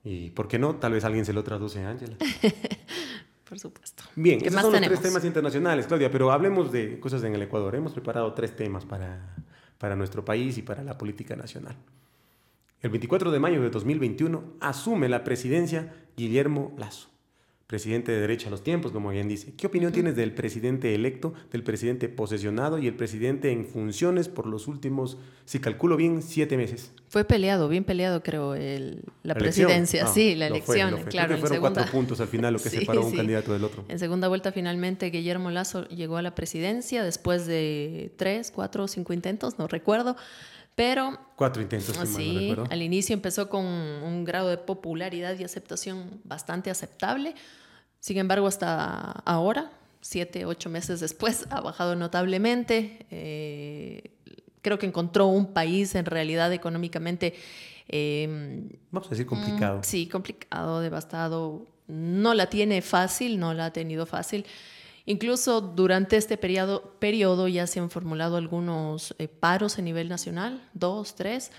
Y, 0.05 0.31
¿por 0.31 0.47
qué 0.47 0.59
no? 0.59 0.77
Tal 0.77 0.93
vez 0.93 1.05
alguien 1.05 1.25
se 1.25 1.33
lo 1.33 1.43
traduce 1.43 1.83
a 1.83 1.91
Angela. 1.91 2.17
por 3.51 3.59
supuesto. 3.59 4.05
Bien, 4.15 4.39
esos 4.45 4.63
son 4.63 4.71
los 4.71 4.81
tres 4.81 5.03
temas 5.03 5.25
internacionales, 5.25 5.89
Claudia, 5.89 6.09
pero 6.09 6.31
hablemos 6.31 6.71
de 6.71 7.01
cosas 7.01 7.25
en 7.25 7.35
el 7.35 7.43
Ecuador. 7.43 7.75
Hemos 7.75 7.93
preparado 7.93 8.33
tres 8.33 8.55
temas 8.55 8.87
para, 8.87 9.35
para 9.77 9.97
nuestro 9.97 10.25
país 10.25 10.57
y 10.57 10.63
para 10.63 10.85
la 10.85 10.97
política 10.97 11.35
nacional. 11.35 11.75
El 12.81 12.91
24 12.91 13.33
de 13.33 13.41
mayo 13.41 13.61
de 13.61 13.69
2021 13.71 14.55
asume 14.61 15.09
la 15.09 15.25
presidencia 15.25 15.93
Guillermo 16.17 16.73
Lazo, 16.79 17.09
presidente 17.71 18.11
de 18.11 18.21
derecha 18.21 18.49
a 18.49 18.51
los 18.51 18.65
tiempos, 18.65 18.91
como 18.91 19.11
bien 19.11 19.29
dice. 19.29 19.53
¿Qué 19.57 19.69
opinión 19.69 19.93
tienes 19.93 20.17
del 20.17 20.33
presidente 20.33 20.93
electo, 20.93 21.35
del 21.53 21.63
presidente 21.63 22.09
posesionado 22.09 22.79
y 22.79 22.89
el 22.89 22.95
presidente 22.95 23.53
en 23.53 23.65
funciones 23.65 24.29
por 24.29 24.47
los 24.47 24.67
últimos, 24.67 25.19
si 25.45 25.61
calculo 25.61 25.97
bien, 25.97 26.21
siete 26.21 26.57
meses? 26.57 26.91
Fue 27.07 27.23
peleado, 27.23 27.69
bien 27.69 27.85
peleado 27.85 28.25
creo, 28.25 28.57
la, 29.23 29.35
presidencia, 29.37 30.03
ah, 30.05 30.13
sí, 30.13 30.35
la 30.35 30.49
elección, 30.49 31.05
claro. 31.05 31.39
fueron 31.39 31.61
cuatro 31.61 31.85
puntos 31.93 32.21
al 32.21 32.27
final 32.27 32.55
lo 32.55 32.59
que 32.59 32.71
separó 32.71 33.07
un 33.07 33.15
candidato 33.15 33.53
del 33.53 33.63
otro. 33.63 33.85
En 33.87 34.01
segunda 34.01 34.27
vuelta 34.27 34.51
finalmente 34.51 35.11
Guillermo 35.11 35.53
Lazo 35.53 35.87
llegó 35.91 36.17
a 36.17 36.23
la 36.23 36.35
presidencia 36.35 37.05
después 37.05 37.47
de 37.47 38.13
tres, 38.17 38.51
cuatro, 38.51 38.89
cinco 38.89 39.13
intentos, 39.13 39.61
no 39.61 39.69
recuerdo. 39.69 40.17
Pero... 40.75 41.21
Cuatro 41.37 41.63
intentos, 41.63 41.97
sí, 42.09 42.57
al 42.69 42.83
inicio 42.83 43.15
empezó 43.15 43.49
con 43.49 43.65
un 43.65 44.25
grado 44.25 44.49
de 44.49 44.57
popularidad 44.57 45.39
y 45.39 45.45
aceptación 45.45 46.21
bastante 46.25 46.69
aceptable. 46.69 47.37
Sin 48.01 48.17
embargo, 48.17 48.47
hasta 48.47 49.13
ahora, 49.25 49.71
siete, 50.01 50.47
ocho 50.47 50.71
meses 50.71 51.01
después, 51.01 51.47
ha 51.51 51.61
bajado 51.61 51.95
notablemente. 51.95 53.07
Eh, 53.11 54.11
creo 54.63 54.79
que 54.79 54.87
encontró 54.87 55.27
un 55.27 55.53
país 55.53 55.95
en 55.95 56.07
realidad 56.07 56.53
económicamente... 56.53 57.35
Em, 57.89 58.69
Vamos 58.91 59.09
a 59.09 59.11
decir 59.11 59.27
complicado. 59.27 59.79
Mm, 59.79 59.83
sí, 59.85 60.07
complicado, 60.07 60.81
devastado. 60.81 61.67
No 61.89 62.35
la 62.35 62.49
tiene 62.49 62.83
fácil, 62.83 63.39
no 63.39 63.53
la 63.53 63.67
ha 63.67 63.73
tenido 63.73 64.07
fácil. 64.07 64.47
Incluso 65.07 65.61
durante 65.61 66.17
este 66.17 66.37
periodo, 66.37 66.95
periodo 67.01 67.49
ya 67.49 67.67
se 67.67 67.81
han 67.81 67.91
formulado 67.91 68.37
algunos 68.37 69.15
eh, 69.19 69.27
paros 69.27 69.79
a 69.79 69.83
nivel 69.83 70.09
nacional, 70.09 70.63
dos, 70.73 71.17
tres, 71.17 71.51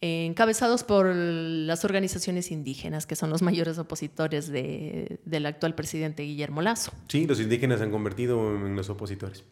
encabezados 0.00 0.84
por 0.84 1.14
las 1.14 1.84
organizaciones 1.84 2.50
indígenas, 2.50 3.06
que 3.06 3.16
son 3.16 3.30
los 3.30 3.42
mayores 3.42 3.78
opositores 3.78 4.50
del 4.50 5.46
actual 5.46 5.74
presidente 5.74 6.22
Guillermo 6.22 6.62
Lazo. 6.62 6.92
Sí, 7.08 7.26
los 7.26 7.40
indígenas 7.40 7.78
se 7.78 7.84
han 7.84 7.90
convertido 7.90 8.54
en 8.54 8.76
los 8.76 8.90
opositores. 8.90 9.44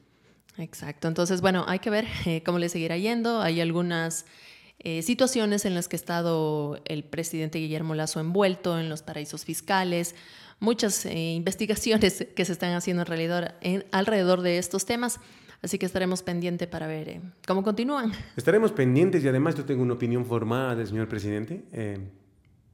Exacto, 0.57 1.09
entonces 1.09 1.41
bueno, 1.41 1.65
hay 1.67 1.81
que 1.81 1.91
ver 1.91 2.07
eh, 2.27 2.43
cómo 2.45 2.59
le 2.59 2.69
seguirá 2.69 2.97
yendo. 2.97 3.41
Hay 3.41 3.61
algunas 3.61 4.27
eh, 4.79 5.03
situaciones 5.03 5.65
en 5.65 5.75
las 5.75 5.89
que 5.89 5.97
ha 5.97 5.99
estado 5.99 6.81
el 6.85 7.05
presidente 7.05 7.59
Guillermo 7.59 7.95
Lazo 7.95 8.21
envuelto 8.21 8.79
en 8.79 8.89
los 8.89 9.03
paraísos 9.03 9.45
fiscales, 9.45 10.15
muchas 10.61 11.07
eh, 11.07 11.33
investigaciones 11.33 12.27
que 12.37 12.45
se 12.45 12.53
están 12.53 12.75
haciendo 12.75 13.03
en 13.03 13.07
realidad 13.07 13.55
en, 13.63 13.85
alrededor 13.91 14.43
de 14.43 14.59
estos 14.59 14.85
temas. 14.85 15.21
Así 15.65 15.79
que 15.79 15.87
estaremos 15.87 16.23
pendientes 16.23 16.69
para 16.69 16.87
ver 16.87 17.09
eh, 17.09 17.21
cómo 17.47 17.63
continúan. 17.63 18.13
Estaremos 18.37 18.71
pendientes 18.71 19.25
y 19.25 19.29
además 19.29 19.55
yo 19.55 19.65
tengo 19.65 19.83
una 19.83 19.95
opinión 19.95 20.27
formada 20.27 20.77
del 20.77 20.87
señor 20.87 21.09
presidente. 21.09 21.65
Eh, 21.73 21.99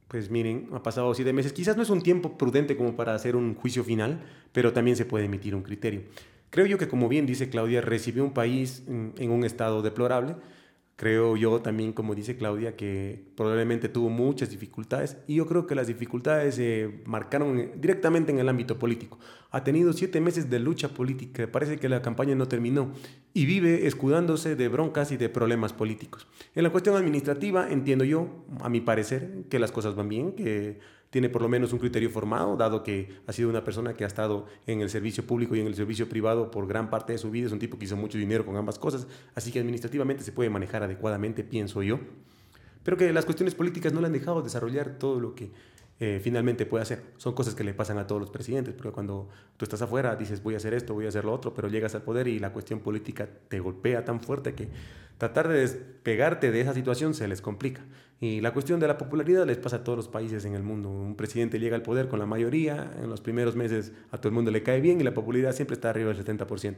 pues 0.09 0.29
miren, 0.29 0.67
ha 0.73 0.83
pasado 0.83 1.13
siete 1.13 1.31
meses. 1.31 1.53
Quizás 1.53 1.77
no 1.77 1.83
es 1.83 1.89
un 1.89 2.01
tiempo 2.01 2.37
prudente 2.37 2.75
como 2.75 2.97
para 2.97 3.15
hacer 3.15 3.37
un 3.37 3.55
juicio 3.55 3.85
final, 3.85 4.19
pero 4.51 4.73
también 4.73 4.97
se 4.97 5.05
puede 5.05 5.23
emitir 5.23 5.55
un 5.55 5.63
criterio. 5.63 6.01
Creo 6.49 6.65
yo 6.65 6.77
que, 6.77 6.89
como 6.89 7.07
bien 7.07 7.25
dice 7.25 7.49
Claudia, 7.49 7.79
recibió 7.79 8.25
un 8.25 8.33
país 8.33 8.83
en 8.87 9.31
un 9.31 9.45
estado 9.45 9.81
deplorable 9.81 10.35
Creo 11.01 11.35
yo 11.35 11.61
también, 11.61 11.93
como 11.93 12.13
dice 12.13 12.37
Claudia, 12.37 12.75
que 12.75 13.25
probablemente 13.35 13.89
tuvo 13.89 14.11
muchas 14.11 14.51
dificultades 14.51 15.17
y 15.25 15.33
yo 15.33 15.47
creo 15.47 15.65
que 15.65 15.73
las 15.73 15.87
dificultades 15.87 16.53
se 16.53 17.01
marcaron 17.05 17.71
directamente 17.81 18.31
en 18.31 18.37
el 18.37 18.47
ámbito 18.47 18.77
político. 18.77 19.17
Ha 19.49 19.63
tenido 19.63 19.93
siete 19.93 20.21
meses 20.21 20.51
de 20.51 20.59
lucha 20.59 20.89
política, 20.89 21.51
parece 21.51 21.79
que 21.79 21.89
la 21.89 22.03
campaña 22.03 22.35
no 22.35 22.47
terminó 22.47 22.93
y 23.33 23.47
vive 23.47 23.87
escudándose 23.87 24.55
de 24.55 24.67
broncas 24.67 25.11
y 25.11 25.17
de 25.17 25.27
problemas 25.27 25.73
políticos. 25.73 26.27
En 26.53 26.61
la 26.61 26.69
cuestión 26.69 26.95
administrativa, 26.95 27.67
entiendo 27.71 28.05
yo, 28.05 28.45
a 28.59 28.69
mi 28.69 28.79
parecer, 28.79 29.45
que 29.49 29.57
las 29.57 29.71
cosas 29.71 29.95
van 29.95 30.07
bien, 30.07 30.33
que 30.33 30.77
tiene 31.11 31.29
por 31.29 31.41
lo 31.41 31.49
menos 31.49 31.73
un 31.73 31.79
criterio 31.79 32.09
formado, 32.09 32.57
dado 32.57 32.83
que 32.83 33.13
ha 33.27 33.33
sido 33.33 33.49
una 33.49 33.63
persona 33.63 33.93
que 33.93 34.05
ha 34.05 34.07
estado 34.07 34.47
en 34.65 34.81
el 34.81 34.89
servicio 34.89 35.27
público 35.27 35.55
y 35.55 35.59
en 35.59 35.67
el 35.67 35.75
servicio 35.75 36.09
privado 36.09 36.49
por 36.49 36.65
gran 36.67 36.89
parte 36.89 37.13
de 37.13 37.19
su 37.19 37.29
vida, 37.29 37.47
es 37.47 37.53
un 37.53 37.59
tipo 37.59 37.77
que 37.77 37.85
hizo 37.85 37.97
mucho 37.97 38.17
dinero 38.17 38.45
con 38.45 38.55
ambas 38.55 38.79
cosas, 38.79 39.05
así 39.35 39.51
que 39.51 39.59
administrativamente 39.59 40.23
se 40.23 40.31
puede 40.31 40.49
manejar 40.49 40.83
adecuadamente, 40.83 41.43
pienso 41.43 41.83
yo, 41.83 41.99
pero 42.83 42.97
que 42.97 43.11
las 43.13 43.25
cuestiones 43.25 43.53
políticas 43.53 43.93
no 43.93 43.99
le 43.99 44.07
han 44.07 44.13
dejado 44.13 44.41
desarrollar 44.41 44.97
todo 44.97 45.19
lo 45.19 45.35
que 45.35 45.51
eh, 45.99 46.19
finalmente 46.19 46.65
puede 46.65 46.81
hacer. 46.81 47.03
Son 47.17 47.35
cosas 47.35 47.53
que 47.53 47.63
le 47.63 47.75
pasan 47.75 47.99
a 47.99 48.07
todos 48.07 48.19
los 48.19 48.31
presidentes, 48.31 48.73
porque 48.73 48.91
cuando 48.91 49.29
tú 49.57 49.65
estás 49.65 49.83
afuera 49.83 50.15
dices 50.15 50.41
voy 50.41 50.55
a 50.55 50.57
hacer 50.57 50.73
esto, 50.73 50.95
voy 50.95 51.05
a 51.05 51.09
hacer 51.09 51.25
lo 51.25 51.31
otro, 51.33 51.53
pero 51.53 51.67
llegas 51.67 51.93
al 51.93 52.01
poder 52.01 52.27
y 52.27 52.39
la 52.39 52.53
cuestión 52.53 52.79
política 52.79 53.29
te 53.49 53.59
golpea 53.59 54.03
tan 54.03 54.19
fuerte 54.19 54.55
que 54.55 54.69
tratar 55.19 55.47
de 55.47 55.59
despegarte 55.59 56.51
de 56.51 56.61
esa 56.61 56.73
situación 56.73 57.13
se 57.13 57.27
les 57.27 57.41
complica. 57.41 57.83
Y 58.21 58.39
la 58.39 58.53
cuestión 58.53 58.79
de 58.79 58.87
la 58.87 58.99
popularidad 58.99 59.47
les 59.47 59.57
pasa 59.57 59.77
a 59.77 59.83
todos 59.83 59.97
los 59.97 60.07
países 60.07 60.45
en 60.45 60.53
el 60.53 60.61
mundo. 60.61 60.89
Un 60.89 61.15
presidente 61.15 61.59
llega 61.59 61.75
al 61.75 61.81
poder 61.81 62.07
con 62.07 62.19
la 62.19 62.27
mayoría, 62.27 62.91
en 63.01 63.09
los 63.09 63.19
primeros 63.19 63.55
meses 63.55 63.93
a 64.11 64.17
todo 64.19 64.29
el 64.29 64.35
mundo 64.35 64.51
le 64.51 64.61
cae 64.61 64.79
bien 64.79 65.01
y 65.01 65.03
la 65.03 65.15
popularidad 65.15 65.53
siempre 65.53 65.73
está 65.73 65.89
arriba 65.89 66.13
del 66.13 66.23
70%. 66.23 66.75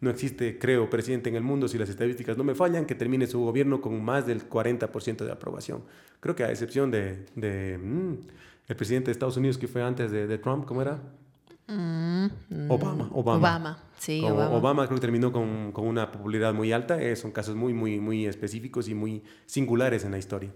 No 0.00 0.10
existe, 0.10 0.56
creo, 0.56 0.88
presidente 0.88 1.28
en 1.30 1.34
el 1.34 1.42
mundo, 1.42 1.66
si 1.66 1.78
las 1.78 1.88
estadísticas 1.88 2.36
no 2.36 2.44
me 2.44 2.54
fallan, 2.54 2.86
que 2.86 2.94
termine 2.94 3.26
su 3.26 3.40
gobierno 3.40 3.80
con 3.80 4.04
más 4.04 4.24
del 4.24 4.48
40% 4.48 5.24
de 5.24 5.32
aprobación. 5.32 5.82
Creo 6.20 6.36
que 6.36 6.44
a 6.44 6.50
excepción 6.50 6.92
de... 6.92 7.26
de 7.34 7.76
mm, 7.76 8.14
el 8.68 8.76
presidente 8.76 9.06
de 9.06 9.12
Estados 9.12 9.36
Unidos 9.36 9.58
que 9.58 9.66
fue 9.66 9.82
antes 9.82 10.12
de, 10.12 10.38
Trump, 10.38 10.64
¿cómo 10.64 10.80
era? 10.80 11.00
Mm, 11.66 12.26
Obama, 12.70 13.10
Obama. 13.12 13.38
Obama, 13.38 13.78
sí, 13.98 14.22
Obama. 14.24 14.56
Obama 14.56 14.86
creo 14.86 14.96
que 14.96 15.00
terminó 15.00 15.32
con, 15.32 15.72
con, 15.72 15.86
una 15.86 16.10
popularidad 16.12 16.54
muy 16.54 16.72
alta. 16.72 17.02
Eh, 17.02 17.16
son 17.16 17.32
casos 17.32 17.56
muy, 17.56 17.74
muy, 17.74 17.98
muy 17.98 18.26
específicos 18.26 18.88
y 18.88 18.94
muy 18.94 19.22
singulares 19.44 20.04
en 20.04 20.12
la 20.12 20.18
historia. 20.18 20.50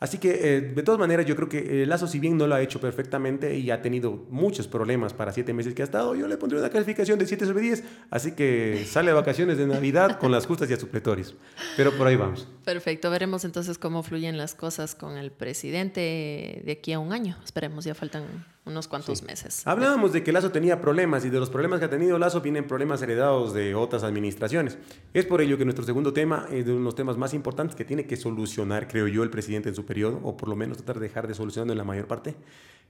Así 0.00 0.18
que, 0.18 0.56
eh, 0.56 0.60
de 0.60 0.82
todas 0.82 0.98
maneras, 0.98 1.26
yo 1.26 1.34
creo 1.34 1.48
que 1.48 1.84
Lazo, 1.86 2.06
si 2.06 2.20
bien 2.20 2.36
no 2.36 2.46
lo 2.46 2.54
ha 2.54 2.62
hecho 2.62 2.80
perfectamente 2.80 3.56
y 3.56 3.70
ha 3.70 3.82
tenido 3.82 4.26
muchos 4.30 4.68
problemas 4.68 5.12
para 5.12 5.32
siete 5.32 5.52
meses 5.52 5.74
que 5.74 5.82
ha 5.82 5.84
estado, 5.84 6.14
yo 6.14 6.28
le 6.28 6.36
pondría 6.36 6.60
una 6.60 6.70
calificación 6.70 7.18
de 7.18 7.26
7 7.26 7.46
sobre 7.46 7.62
10. 7.62 7.84
Así 8.10 8.32
que 8.32 8.84
sale 8.86 9.10
de 9.10 9.14
vacaciones 9.14 9.58
de 9.58 9.66
Navidad 9.66 10.18
con 10.18 10.30
las 10.30 10.46
justas 10.46 10.70
y 10.70 10.74
a 10.74 10.76
supletorios. 10.78 11.34
Pero 11.76 11.92
por 11.96 12.06
ahí 12.06 12.16
vamos. 12.16 12.46
Perfecto. 12.64 13.10
Veremos 13.10 13.44
entonces 13.44 13.78
cómo 13.78 14.02
fluyen 14.02 14.38
las 14.38 14.54
cosas 14.54 14.94
con 14.94 15.16
el 15.16 15.32
presidente 15.32 16.62
de 16.64 16.72
aquí 16.72 16.92
a 16.92 16.98
un 17.00 17.12
año. 17.12 17.36
Esperemos, 17.44 17.84
ya 17.84 17.94
faltan 17.94 18.24
unos 18.68 18.86
cuantos 18.86 19.22
meses. 19.22 19.66
Hablábamos 19.66 20.12
de 20.12 20.22
que 20.22 20.32
Lazo 20.32 20.52
tenía 20.52 20.80
problemas 20.80 21.24
y 21.24 21.30
de 21.30 21.40
los 21.40 21.50
problemas 21.50 21.80
que 21.80 21.86
ha 21.86 21.90
tenido 21.90 22.18
Lazo 22.18 22.40
vienen 22.40 22.66
problemas 22.66 23.02
heredados 23.02 23.52
de 23.52 23.74
otras 23.74 24.04
administraciones. 24.04 24.78
Es 25.12 25.26
por 25.26 25.40
ello 25.40 25.58
que 25.58 25.64
nuestro 25.64 25.84
segundo 25.84 26.12
tema 26.12 26.46
es 26.50 26.64
de 26.64 26.72
uno 26.72 26.80
de 26.80 26.84
los 26.84 26.94
temas 26.94 27.16
más 27.16 27.34
importantes 27.34 27.74
que 27.74 27.84
tiene 27.84 28.06
que 28.06 28.16
solucionar, 28.16 28.86
creo 28.86 29.08
yo, 29.08 29.22
el 29.22 29.30
presidente 29.30 29.68
en 29.68 29.74
su 29.74 29.84
periodo, 29.84 30.20
o 30.22 30.36
por 30.36 30.48
lo 30.48 30.56
menos 30.56 30.76
tratar 30.76 31.00
de 31.00 31.08
dejar 31.08 31.26
de 31.26 31.34
solucionarlo 31.34 31.72
en 31.72 31.78
la 31.78 31.84
mayor 31.84 32.06
parte, 32.06 32.36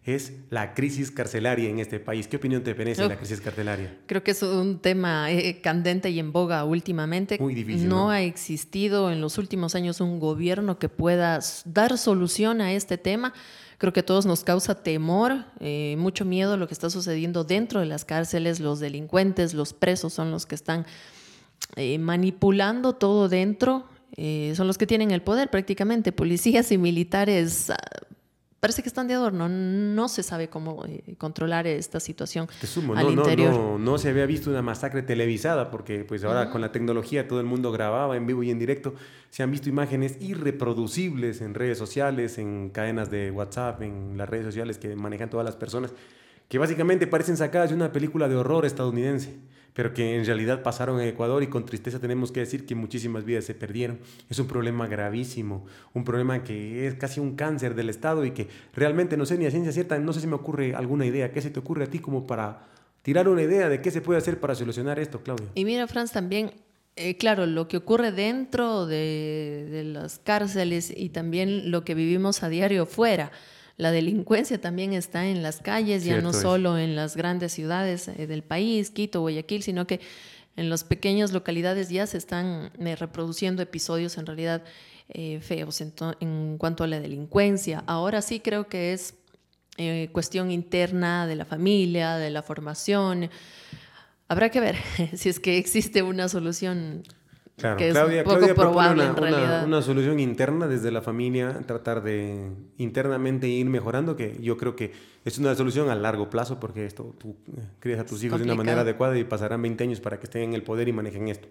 es 0.05 0.33
la 0.51 0.75
crisis 0.75 1.11
carcelaria 1.11 1.69
en 1.69 1.79
este 1.79 2.01
país. 2.01 2.29
¿Qué 2.29 2.37
opinión 2.37 2.63
te 2.63 2.75
merece 2.75 3.07
la 3.07 3.17
crisis 3.17 3.41
carcelaria? 3.41 3.99
Creo 4.07 4.23
que 4.23 4.31
es 4.31 4.43
un 4.43 4.79
tema 4.79 5.31
eh, 5.31 5.61
candente 5.61 6.11
y 6.11 6.19
en 6.19 6.33
boga 6.33 6.65
últimamente. 6.65 7.37
Muy 7.39 7.55
difícil. 7.55 7.89
No, 7.89 8.11
ha 8.11 8.23
existido 8.23 9.11
en 9.11 9.21
los 9.21 9.39
últimos 9.39 9.75
años 9.75 10.01
un 10.01 10.19
gobierno 10.19 10.79
que 10.79 10.89
pueda 10.89 11.41
dar 11.67 11.99
solución 11.99 12.61
a 12.61 12.73
este 12.73 12.97
tema. 12.97 13.35
Creo 13.79 13.93
que 13.93 14.01
a 14.01 14.07
todos 14.07 14.27
nos 14.27 14.43
causa 14.43 14.75
temor, 14.75 15.45
eh, 15.61 15.95
mucho 15.99 16.25
miedo 16.25 16.57
lo 16.57 16.67
que 16.67 16.75
está 16.75 16.91
sucediendo 16.91 17.45
dentro 17.45 17.79
de 17.79 17.87
las 17.87 18.05
cárceles. 18.05 18.59
Los 18.59 18.81
delincuentes, 18.81 19.55
los 19.55 19.73
presos 19.73 20.13
son 20.13 20.33
los 20.33 20.47
que 20.47 20.57
están 20.57 20.85
eh, 21.77 21.97
manipulando 21.99 22.95
todo 22.95 23.29
dentro. 23.29 23.85
Eh, 24.17 24.53
son 24.57 24.67
los 24.67 24.79
que 24.79 24.87
tienen 24.89 25.13
el 25.13 25.23
poder 25.23 25.49
prácticamente. 25.49 26.11
Policías 26.11 26.73
y 26.73 26.79
militares 26.79 27.71
ah, 27.71 27.77
parece 28.61 28.83
que 28.83 28.89
están 28.89 29.09
de 29.09 29.15
adorno. 29.15 29.49
No 29.49 30.09
se 30.09 30.23
sabe 30.23 30.49
cómo 30.49 30.85
eh, 30.87 31.15
controlar 31.17 31.67
esta 31.67 32.01
situación 32.01 32.49
al 32.97 33.15
no, 33.15 33.23
interior. 33.23 33.53
No, 33.53 33.79
no, 33.79 33.99
se 33.99 34.11
había 34.11 34.27
visto 34.27 34.51
una 34.51 34.63
masacre 34.63 35.03
televisada 35.03 35.71
porque 35.71 36.05
pues 36.05 36.25
ahora 36.25 36.51
con 36.51 36.61
la 36.61 36.73
tecnología 36.73 37.29
todo 37.29 37.41
el 37.41 37.47
mundo 37.47 37.73
grababa 37.73 38.17
en 38.17 38.27
vivo 38.27 38.43
y 38.43 38.51
en 38.51 38.59
directo. 38.59 38.95
Se 39.31 39.43
han 39.43 39.51
visto 39.51 39.69
imágenes 39.69 40.17
irreproducibles 40.21 41.41
en 41.41 41.55
redes 41.55 41.79
sociales, 41.79 42.39
en 42.39 42.71
cadenas 42.71 43.11
de 43.11 43.31
WhatsApp, 43.31 43.83
en 43.83 44.17
las 44.17 44.29
redes 44.29 44.47
sociales 44.47 44.79
que 44.79 44.97
manejan 44.97 45.31
todas 45.31 45.45
las 45.45 45.57
personas, 45.57 45.93
que 46.49 46.59
básicamente 46.59 47.07
parecen 47.07 47.37
sacadas 47.37 47.71
de 47.71 47.77
una 47.77 47.93
película 47.93 48.29
de 48.29 48.37
horror 48.37 48.65
estadounidense 48.65 49.39
pero 49.79 49.95
que 49.95 50.17
en 50.17 50.27
realidad 50.27 50.65
pasaron 50.65 51.01
en 51.01 51.07
Ecuador 51.07 51.41
y 51.45 51.47
con 51.47 51.65
tristeza 51.65 52.01
tenemos 52.01 52.33
que 52.33 52.41
decir 52.41 52.67
que 52.67 52.75
muchísimas 52.75 53.25
vidas 53.25 53.45
se 53.45 53.55
perdieron. 53.55 54.01
Es 54.29 54.41
un 54.41 54.49
problema 54.49 54.89
gravísimo, 54.89 55.67
un 55.95 56.03
problema 56.03 56.43
que 56.43 56.89
es 56.89 56.97
casi 56.97 57.21
un 57.21 57.37
cáncer 57.37 57.77
del 57.77 57.89
Estado 57.89 58.25
y 58.25 58.33
que 58.33 58.49
realmente 58.75 59.17
no 59.17 59.25
sé 59.25 59.39
ni 59.39 59.47
a 59.47 59.53
ciencia 59.53 59.71
cierta, 59.71 59.97
no 60.01 60.13
sé 60.13 60.21
si 60.21 60.27
me 60.27 60.35
ocurre 60.35 60.75
alguna 60.75 61.07
idea, 61.07 61.31
¿qué 61.31 61.41
se 61.41 61.51
te 61.51 61.61
ocurre 61.61 61.85
a 61.85 61.87
ti 61.87 62.01
como 62.01 62.27
para 62.27 62.67
tirar 63.03 63.29
una 63.29 63.41
idea 63.41 63.69
de 63.69 63.81
qué 63.81 63.93
se 63.93 64.01
puede 64.01 64.19
hacer 64.19 64.41
para 64.41 64.57
solucionar 64.57 64.99
esto, 64.99 65.23
Claudia? 65.23 65.47
Y 65.55 65.65
mira, 65.65 65.87
Franz, 65.87 66.11
también 66.11 66.55
eh, 66.97 67.17
claro, 67.17 67.47
lo 67.47 67.69
que 67.69 67.77
ocurre 67.77 68.11
dentro 68.11 68.85
de, 68.85 69.69
de, 69.71 69.85
las 69.85 70.19
cárceles 70.19 70.93
y 70.93 71.11
también 71.11 71.71
lo 71.71 71.85
que 71.85 71.95
vivimos 71.95 72.43
a 72.43 72.49
diario 72.49 72.85
fuera 72.85 73.31
la 73.79 73.93
delincuencia 73.93 74.61
también 74.61 74.93
está 74.93 75.29
en 75.29 75.41
las 75.41 75.61
calles, 75.61 76.05
ya 76.05 76.21
no 76.21 76.33
solo 76.33 76.77
en 76.79 76.97
las 76.97 77.17
grandes 77.17 77.53
ciudades 77.53 78.09
eh, 78.09 78.27
del 78.27 78.43
país, 78.43 78.91
Quito, 78.91 79.21
Guayaquil, 79.21 79.63
sino 79.63 79.87
que 79.87 80.01
en 80.57 80.69
las 80.69 80.83
pequeñas 80.83 81.31
localidades 81.33 81.89
ya 81.89 82.05
se 82.09 82.19
están 82.19 82.73
eh, 82.81 82.97
reproduciendo 82.97 83.63
episodios 83.63 84.19
en 84.19 84.27
realidad 84.27 84.65
eh, 85.11 85.39
feos 85.41 85.81
en, 85.81 86.59
cuanto 86.59 86.83
a 86.83 86.89
la 86.89 86.99
delincuencia. 86.99 87.85
Ahora 87.87 88.21
sí 88.21 88.41
creo 88.41 88.69
que 88.69 88.93
es 88.93 89.15
cuestión 90.11 90.51
interna 90.51 91.29
de 91.29 91.37
la 91.37 91.45
familia, 91.45 92.17
de 92.17 92.31
la 92.31 92.43
formación. 92.43 93.31
Habrá 94.27 94.51
que 94.51 94.59
ver 94.59 94.75
si 95.15 95.29
es 95.29 95.39
que 95.39 95.57
existe 95.57 96.03
una 96.03 96.29
solución 96.29 97.05
Claro, 97.59 97.77
Claudia, 97.77 98.23
Claudia 98.23 98.55
propone 98.55 99.11
una, 99.11 99.65
una, 99.65 99.83
solución 99.83 100.21
interna 100.21 100.69
desde 100.69 100.93
la 100.93 101.03
familia, 101.03 101.59
tratar 101.67 102.05
de 102.05 102.53
internamente 102.77 103.49
ir 103.49 103.67
mejorando, 103.67 104.15
que 104.15 104.37
yo 104.41 104.57
creo 104.57 104.77
que 104.77 104.93
es 105.25 105.39
una 105.39 105.57
solución 105.57 105.91
a 105.91 105.97
largo 105.97 106.31
plazo, 106.31 106.61
porque 106.61 106.87
esto 106.87 107.17
tú 107.19 107.37
eh, 107.57 107.63
crías 107.81 107.99
a 107.99 108.07
tus 108.07 108.23
hijos 108.23 108.39
de 108.39 108.45
una 108.45 108.55
manera 108.55 108.83
adecuada 108.83 109.19
y 109.19 109.25
pasarán 109.25 109.61
20 109.61 109.83
años 109.83 110.01
para 110.01 110.21
que 110.21 110.27
estén 110.27 110.43
en 110.43 110.55
el 110.55 110.63
poder 110.63 110.87
y 110.87 110.93
manejen 110.93 111.27
esto. 111.27 111.49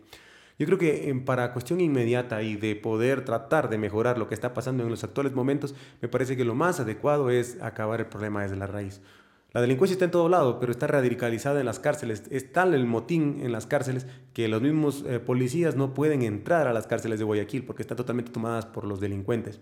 Yo 0.57 0.65
creo 0.65 0.77
que 0.77 1.13
para 1.25 1.51
cuestión 1.51 1.81
inmediata 1.81 2.41
y 2.41 2.55
de 2.55 2.75
poder 2.75 3.25
tratar 3.25 3.69
de 3.69 3.77
mejorar 3.77 4.17
lo 4.17 4.29
que 4.29 4.33
está 4.33 4.53
pasando 4.53 4.83
en 4.83 4.89
los 4.89 5.03
actuales 5.03 5.33
momentos, 5.33 5.75
me 6.01 6.07
parece 6.07 6.37
que 6.37 6.45
lo 6.45 6.55
más 6.55 6.79
adecuado 6.79 7.29
es 7.29 7.61
acabar 7.61 7.99
el 7.99 8.07
problema 8.07 8.43
desde 8.43 8.55
la 8.55 8.65
raíz. 8.65 9.01
La 9.57 9.61
delincuencia 9.61 9.93
está 9.93 10.05
en 10.05 10.11
todo 10.11 10.29
lado, 10.29 10.59
pero 10.59 10.71
está 10.71 10.85
radicalizada 10.85 11.59
en 11.59 11.65
las 11.65 11.79
cárceles. 11.79 12.25
Es 12.29 12.53
tal 12.53 12.75
el 12.75 12.85
motín 12.85 13.39
en 13.41 13.51
las 13.51 13.65
cárceles 13.65 14.05
que 14.33 14.47
los 14.47 14.61
mismos 14.61 15.03
eh, 15.07 15.19
policías 15.19 15.75
no 15.75 15.95
pueden 15.95 16.21
entrar 16.21 16.67
a 16.67 16.73
las 16.73 16.85
cárceles 16.85 17.17
de 17.17 17.25
Guayaquil 17.25 17.65
porque 17.65 17.81
están 17.81 17.97
totalmente 17.97 18.31
tomadas 18.31 18.67
por 18.67 18.83
los 18.83 18.99
delincuentes. 18.99 19.59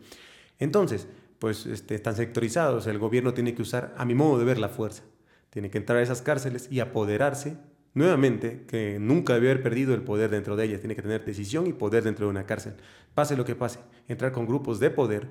Entonces, 0.59 1.07
pues 1.39 1.65
este, 1.65 1.95
están 1.95 2.17
sectorizados. 2.17 2.87
El 2.87 2.99
gobierno 2.99 3.33
tiene 3.33 3.55
que 3.55 3.61
usar, 3.61 3.95
a 3.97 4.03
mi 4.03 4.15
modo 4.15 4.37
de 4.37 4.43
ver, 4.43 4.57
la 4.57 4.67
fuerza. 4.67 5.03
Tiene 5.49 5.69
que 5.69 5.77
entrar 5.77 5.99
a 5.99 6.01
esas 6.01 6.21
cárceles 6.21 6.67
y 6.69 6.81
apoderarse 6.81 7.55
nuevamente, 7.93 8.65
que 8.67 8.99
nunca 8.99 9.35
debe 9.35 9.51
haber 9.51 9.63
perdido 9.63 9.93
el 9.93 10.01
poder 10.01 10.29
dentro 10.29 10.57
de 10.57 10.65
ellas. 10.65 10.81
Tiene 10.81 10.97
que 10.97 11.03
tener 11.03 11.23
decisión 11.23 11.67
y 11.67 11.71
poder 11.71 12.03
dentro 12.03 12.25
de 12.25 12.31
una 12.31 12.45
cárcel. 12.45 12.73
Pase 13.13 13.37
lo 13.37 13.45
que 13.45 13.55
pase, 13.55 13.79
entrar 14.09 14.33
con 14.33 14.45
grupos 14.45 14.81
de 14.81 14.89
poder 14.89 15.29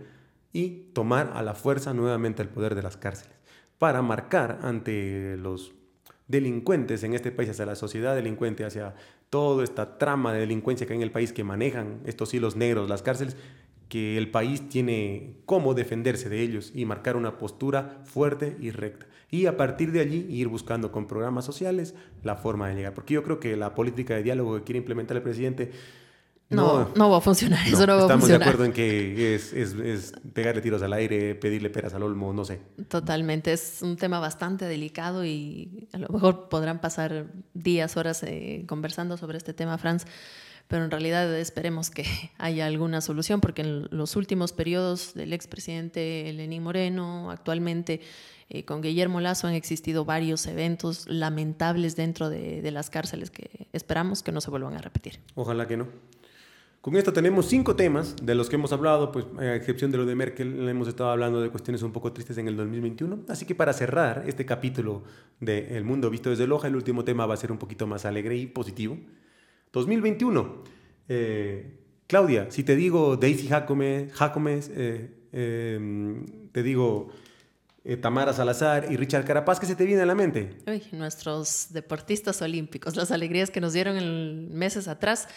y 0.54 0.90
tomar 0.94 1.32
a 1.34 1.42
la 1.42 1.52
fuerza 1.52 1.92
nuevamente 1.92 2.40
el 2.40 2.48
poder 2.48 2.74
de 2.74 2.82
las 2.82 2.96
cárceles 2.96 3.43
para 3.78 4.02
marcar 4.02 4.60
ante 4.62 5.36
los 5.36 5.72
delincuentes 6.28 7.02
en 7.04 7.14
este 7.14 7.30
país, 7.32 7.50
hacia 7.50 7.66
la 7.66 7.74
sociedad 7.74 8.14
delincuente, 8.14 8.64
hacia 8.64 8.94
toda 9.30 9.64
esta 9.64 9.98
trama 9.98 10.32
de 10.32 10.40
delincuencia 10.40 10.86
que 10.86 10.92
hay 10.92 10.98
en 10.98 11.02
el 11.02 11.10
país 11.10 11.32
que 11.32 11.44
manejan 11.44 12.00
estos 12.06 12.32
hilos 12.34 12.56
negros, 12.56 12.88
las 12.88 13.02
cárceles, 13.02 13.36
que 13.88 14.16
el 14.16 14.30
país 14.30 14.68
tiene 14.68 15.36
cómo 15.44 15.74
defenderse 15.74 16.28
de 16.28 16.40
ellos 16.40 16.72
y 16.74 16.84
marcar 16.84 17.16
una 17.16 17.38
postura 17.38 18.00
fuerte 18.04 18.56
y 18.60 18.70
recta. 18.70 19.06
Y 19.30 19.46
a 19.46 19.56
partir 19.56 19.92
de 19.92 20.00
allí 20.00 20.26
ir 20.30 20.48
buscando 20.48 20.92
con 20.92 21.06
programas 21.06 21.44
sociales 21.44 21.94
la 22.22 22.36
forma 22.36 22.68
de 22.68 22.76
llegar. 22.76 22.94
Porque 22.94 23.14
yo 23.14 23.22
creo 23.22 23.40
que 23.40 23.56
la 23.56 23.74
política 23.74 24.14
de 24.14 24.22
diálogo 24.22 24.56
que 24.56 24.62
quiere 24.62 24.78
implementar 24.78 25.16
el 25.16 25.22
presidente 25.22 25.72
no, 26.54 26.90
no, 26.94 27.10
va 27.10 27.18
a 27.18 27.20
funcionar. 27.20 27.66
Eso 27.66 27.86
no 27.86 27.96
va 27.96 28.02
estamos 28.02 28.10
a 28.10 28.18
funcionar. 28.18 28.40
de 28.40 28.44
acuerdo 28.44 28.64
en 28.64 28.72
que 28.72 29.34
es, 29.34 29.52
es, 29.52 29.74
es, 29.74 30.12
pegarle 30.32 30.62
tiros 30.62 30.82
al 30.82 30.92
aire, 30.92 31.34
pedirle 31.34 31.70
peras 31.70 31.94
al 31.94 32.02
olmo, 32.02 32.32
no 32.32 32.44
sé. 32.44 32.60
Totalmente. 32.88 33.52
Es 33.52 33.80
un 33.82 33.96
tema 33.96 34.20
bastante 34.20 34.64
delicado 34.64 35.24
y 35.24 35.88
a 35.92 35.98
lo 35.98 36.08
mejor 36.08 36.48
podrán 36.48 36.80
pasar 36.80 37.26
días, 37.52 37.96
horas 37.96 38.22
eh, 38.22 38.64
conversando 38.66 39.16
sobre 39.16 39.38
este 39.38 39.52
tema, 39.52 39.78
Franz. 39.78 40.06
Pero 40.68 40.84
en 40.84 40.90
realidad 40.90 41.32
esperemos 41.36 41.90
que 41.90 42.04
haya 42.38 42.66
alguna 42.66 43.00
solución, 43.00 43.40
porque 43.40 43.62
en 43.62 43.88
los 43.90 44.16
últimos 44.16 44.52
periodos 44.52 45.14
del 45.14 45.32
expresidente 45.32 46.32
Lenín 46.32 46.62
Moreno, 46.62 47.30
actualmente 47.30 48.00
eh, 48.48 48.64
con 48.64 48.82
Guillermo 48.82 49.20
Lazo 49.20 49.46
han 49.46 49.54
existido 49.54 50.04
varios 50.04 50.46
eventos 50.46 51.08
lamentables 51.08 51.96
dentro 51.96 52.28
de, 52.28 52.60
de 52.60 52.70
las 52.70 52.90
cárceles 52.90 53.30
que 53.30 53.68
esperamos 53.72 54.22
que 54.22 54.32
no 54.32 54.40
se 54.40 54.50
vuelvan 54.50 54.74
a 54.74 54.78
repetir. 54.78 55.20
Ojalá 55.34 55.66
que 55.66 55.76
no. 55.76 55.88
Con 56.84 56.96
esto 56.96 57.14
tenemos 57.14 57.46
cinco 57.46 57.76
temas 57.76 58.14
de 58.22 58.34
los 58.34 58.50
que 58.50 58.56
hemos 58.56 58.70
hablado, 58.70 59.10
pues 59.10 59.24
a 59.38 59.54
excepción 59.54 59.90
de 59.90 59.96
lo 59.96 60.04
de 60.04 60.14
Merkel, 60.14 60.68
hemos 60.68 60.86
estado 60.86 61.08
hablando 61.08 61.40
de 61.40 61.48
cuestiones 61.48 61.82
un 61.82 61.92
poco 61.92 62.12
tristes 62.12 62.36
en 62.36 62.46
el 62.46 62.58
2021. 62.58 63.20
Así 63.26 63.46
que 63.46 63.54
para 63.54 63.72
cerrar 63.72 64.24
este 64.26 64.44
capítulo 64.44 65.02
de 65.40 65.78
El 65.78 65.84
mundo 65.84 66.10
visto 66.10 66.28
desde 66.28 66.46
Loja, 66.46 66.68
el 66.68 66.76
último 66.76 67.02
tema 67.02 67.24
va 67.24 67.32
a 67.32 67.36
ser 67.38 67.50
un 67.50 67.56
poquito 67.56 67.86
más 67.86 68.04
alegre 68.04 68.36
y 68.36 68.46
positivo. 68.46 68.98
2021. 69.72 70.62
Eh, 71.08 71.80
Claudia, 72.06 72.50
si 72.50 72.64
te 72.64 72.76
digo 72.76 73.16
Daisy 73.16 73.48
Jacome, 73.48 74.10
Jacomes, 74.12 74.70
eh, 74.74 75.08
eh, 75.32 76.22
te 76.52 76.62
digo 76.62 77.08
eh, 77.82 77.96
Tamara 77.96 78.34
Salazar 78.34 78.92
y 78.92 78.98
Richard 78.98 79.24
Carapaz, 79.24 79.58
¿qué 79.58 79.64
se 79.64 79.74
te 79.74 79.86
viene 79.86 80.02
a 80.02 80.06
la 80.06 80.14
mente? 80.14 80.58
Nuestros 80.92 81.68
deportistas 81.70 82.42
olímpicos, 82.42 82.94
las 82.94 83.10
alegrías 83.10 83.48
que 83.48 83.62
nos 83.62 83.72
dieron 83.72 83.96
en 83.96 84.54
meses 84.54 84.86
atrás 84.86 85.28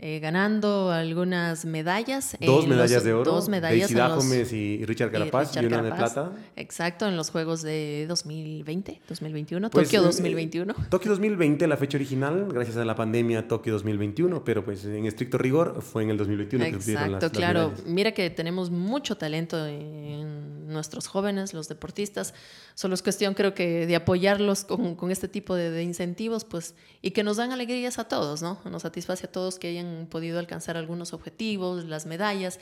eh, 0.00 0.20
ganando 0.20 0.92
algunas 0.92 1.64
medallas. 1.64 2.36
Dos 2.40 2.68
medallas 2.68 2.92
los, 2.92 3.04
de 3.04 3.12
oro. 3.14 3.32
Dos 3.32 3.48
medallas. 3.48 3.92
Daisy 3.92 4.14
Gómez 4.14 4.52
y 4.52 4.84
Richard 4.84 5.10
Carapaz, 5.10 5.48
y, 5.48 5.58
Richard 5.58 5.64
y 5.64 5.66
una 5.66 5.82
de 5.82 5.92
plata. 5.92 6.32
Exacto, 6.54 7.08
en 7.08 7.16
los 7.16 7.30
Juegos 7.30 7.62
de 7.62 8.06
2020, 8.08 9.00
2021, 9.08 9.70
pues, 9.70 9.88
Tokio 9.88 10.02
2021. 10.02 10.72
Eh, 10.72 10.76
Tokio 10.88 11.10
2020, 11.10 11.66
la 11.66 11.76
fecha 11.76 11.98
original, 11.98 12.46
gracias 12.52 12.76
a 12.76 12.84
la 12.84 12.94
pandemia, 12.94 13.48
Tokio 13.48 13.72
2021, 13.72 14.44
pero 14.44 14.64
pues 14.64 14.84
en 14.84 15.04
estricto 15.04 15.36
rigor 15.36 15.82
fue 15.82 16.04
en 16.04 16.10
el 16.10 16.16
2021 16.16 16.64
Exacto, 16.66 17.18
que 17.18 17.20
las, 17.22 17.30
claro. 17.32 17.72
Mira 17.84 18.12
que 18.12 18.30
tenemos 18.30 18.70
mucho 18.70 19.16
talento 19.16 19.66
en 19.66 20.68
nuestros 20.68 21.08
jóvenes, 21.08 21.54
los 21.54 21.68
deportistas. 21.68 22.34
Solo 22.74 22.94
es 22.94 23.02
cuestión, 23.02 23.34
creo 23.34 23.52
que, 23.54 23.86
de 23.86 23.96
apoyarlos 23.96 24.64
con, 24.64 24.94
con 24.94 25.10
este 25.10 25.26
tipo 25.26 25.56
de, 25.56 25.70
de 25.70 25.82
incentivos, 25.82 26.44
pues, 26.44 26.76
y 27.02 27.10
que 27.10 27.24
nos 27.24 27.38
dan 27.38 27.50
alegrías 27.50 27.98
a 27.98 28.04
todos, 28.04 28.42
¿no? 28.42 28.60
Nos 28.70 28.82
satisface 28.82 29.26
a 29.26 29.32
todos 29.32 29.58
que 29.58 29.68
hayan 29.68 29.87
podido 30.08 30.38
alcanzar 30.38 30.76
algunos 30.76 31.12
objetivos, 31.12 31.84
las 31.84 32.06
medallas, 32.06 32.60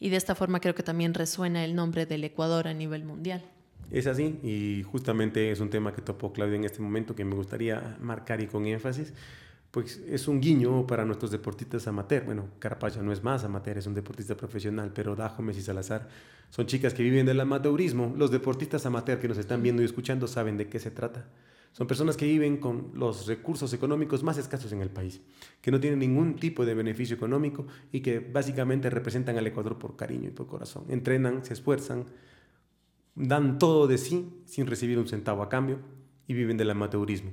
y 0.00 0.10
de 0.10 0.16
esta 0.16 0.34
forma 0.34 0.60
creo 0.60 0.74
que 0.74 0.82
también 0.82 1.14
resuena 1.14 1.64
el 1.64 1.74
nombre 1.74 2.06
del 2.06 2.24
Ecuador 2.24 2.68
a 2.68 2.74
nivel 2.74 3.04
mundial. 3.04 3.42
Es 3.90 4.06
así, 4.06 4.38
y 4.42 4.82
justamente 4.82 5.50
es 5.50 5.60
un 5.60 5.70
tema 5.70 5.94
que 5.94 6.02
topó 6.02 6.32
Claudia 6.32 6.56
en 6.56 6.64
este 6.64 6.82
momento 6.82 7.14
que 7.14 7.24
me 7.24 7.34
gustaría 7.34 7.96
marcar 8.00 8.40
y 8.40 8.46
con 8.46 8.66
énfasis, 8.66 9.14
pues 9.70 10.00
es 10.08 10.28
un 10.28 10.40
guiño 10.40 10.86
para 10.86 11.04
nuestros 11.04 11.30
deportistas 11.30 11.86
amateur. 11.86 12.24
Bueno, 12.24 12.48
Carapaz 12.58 12.96
no 12.98 13.12
es 13.12 13.22
más 13.22 13.44
amateur, 13.44 13.78
es 13.78 13.86
un 13.86 13.94
deportista 13.94 14.36
profesional, 14.36 14.92
pero 14.94 15.14
Dajomes 15.14 15.58
y 15.58 15.62
Salazar 15.62 16.08
son 16.50 16.66
chicas 16.66 16.94
que 16.94 17.02
viven 17.02 17.26
del 17.26 17.40
amateurismo. 17.40 18.14
Los 18.16 18.30
deportistas 18.30 18.86
amateur 18.86 19.20
que 19.20 19.28
nos 19.28 19.38
están 19.38 19.62
viendo 19.62 19.82
y 19.82 19.84
escuchando 19.84 20.26
saben 20.26 20.56
de 20.56 20.68
qué 20.68 20.78
se 20.78 20.90
trata. 20.90 21.26
Son 21.72 21.86
personas 21.86 22.16
que 22.16 22.26
viven 22.26 22.56
con 22.56 22.90
los 22.94 23.26
recursos 23.26 23.72
económicos 23.72 24.22
más 24.22 24.38
escasos 24.38 24.72
en 24.72 24.80
el 24.80 24.90
país, 24.90 25.20
que 25.60 25.70
no 25.70 25.78
tienen 25.78 26.00
ningún 26.00 26.36
tipo 26.36 26.64
de 26.64 26.74
beneficio 26.74 27.14
económico 27.14 27.66
y 27.92 28.00
que 28.00 28.18
básicamente 28.20 28.90
representan 28.90 29.38
al 29.38 29.46
Ecuador 29.46 29.78
por 29.78 29.96
cariño 29.96 30.28
y 30.28 30.32
por 30.32 30.46
corazón. 30.46 30.84
Entrenan, 30.88 31.44
se 31.44 31.52
esfuerzan, 31.52 32.06
dan 33.14 33.58
todo 33.58 33.86
de 33.86 33.98
sí 33.98 34.42
sin 34.44 34.66
recibir 34.66 34.98
un 34.98 35.06
centavo 35.06 35.42
a 35.42 35.48
cambio 35.48 35.78
y 36.26 36.34
viven 36.34 36.56
del 36.56 36.70
amateurismo. 36.70 37.30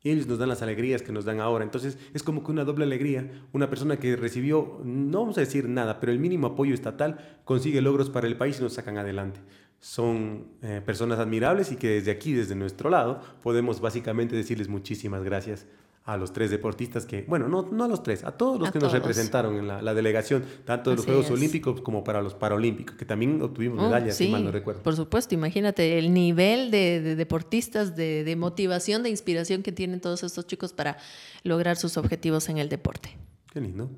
Y 0.00 0.10
ellos 0.10 0.28
nos 0.28 0.38
dan 0.38 0.48
las 0.48 0.62
alegrías 0.62 1.02
que 1.02 1.10
nos 1.10 1.24
dan 1.24 1.40
ahora. 1.40 1.64
Entonces 1.64 1.98
es 2.14 2.22
como 2.22 2.44
que 2.44 2.52
una 2.52 2.64
doble 2.64 2.84
alegría. 2.84 3.48
Una 3.52 3.68
persona 3.68 3.98
que 3.98 4.14
recibió, 4.14 4.80
no 4.84 5.20
vamos 5.20 5.38
a 5.38 5.40
decir 5.40 5.68
nada, 5.68 5.98
pero 5.98 6.12
el 6.12 6.20
mínimo 6.20 6.46
apoyo 6.46 6.72
estatal 6.72 7.40
consigue 7.44 7.80
logros 7.80 8.08
para 8.08 8.28
el 8.28 8.36
país 8.36 8.60
y 8.60 8.62
nos 8.62 8.74
sacan 8.74 8.96
adelante 8.96 9.40
son 9.80 10.46
eh, 10.62 10.82
personas 10.84 11.18
admirables 11.18 11.70
y 11.72 11.76
que 11.76 11.88
desde 11.88 12.10
aquí, 12.10 12.32
desde 12.32 12.54
nuestro 12.54 12.90
lado, 12.90 13.20
podemos 13.42 13.80
básicamente 13.80 14.34
decirles 14.34 14.68
muchísimas 14.68 15.22
gracias 15.22 15.66
a 16.04 16.16
los 16.16 16.32
tres 16.32 16.50
deportistas 16.50 17.04
que, 17.04 17.26
bueno, 17.28 17.48
no, 17.48 17.68
no 17.70 17.84
a 17.84 17.88
los 17.88 18.02
tres, 18.02 18.24
a 18.24 18.32
todos 18.32 18.58
los 18.58 18.70
A 18.70 18.72
que 18.72 18.78
nos 18.78 18.92
representaron 18.92 19.56
en 19.56 19.68
la, 19.68 19.82
la 19.82 19.92
delegación, 19.92 20.42
tanto 20.64 20.88
de 20.88 20.96
los 20.96 21.04
Así 21.04 21.10
Juegos 21.12 21.26
es. 21.26 21.32
Olímpicos 21.32 21.82
como 21.82 22.02
para 22.02 22.22
los 22.22 22.34
Paralímpicos, 22.34 22.96
que 22.96 23.04
también 23.04 23.42
obtuvimos 23.42 23.78
Oh, 23.78 23.88
medallas, 23.88 24.16
si 24.16 24.24
sí, 24.24 24.32
mal 24.32 24.42
no 24.42 24.50
recuerdo. 24.50 24.82
Por 24.82 24.96
supuesto, 24.96 25.34
imagínate 25.34 25.98
el 25.98 26.14
nivel 26.14 26.70
de, 26.70 27.02
de 27.02 27.14
deportistas, 27.14 27.94
de, 27.94 28.24
de 28.24 28.36
motivación, 28.36 29.02
de 29.02 29.10
inspiración 29.10 29.62
que 29.62 29.70
tienen 29.70 30.00
todos 30.00 30.22
estos 30.22 30.46
chicos 30.46 30.72
para 30.72 30.96
lograr 31.42 31.76
sus 31.76 31.98
objetivos 31.98 32.48
en 32.48 32.56
el 32.56 32.70
deporte. 32.70 33.18
Qué 33.52 33.60
lindo. 33.60 33.90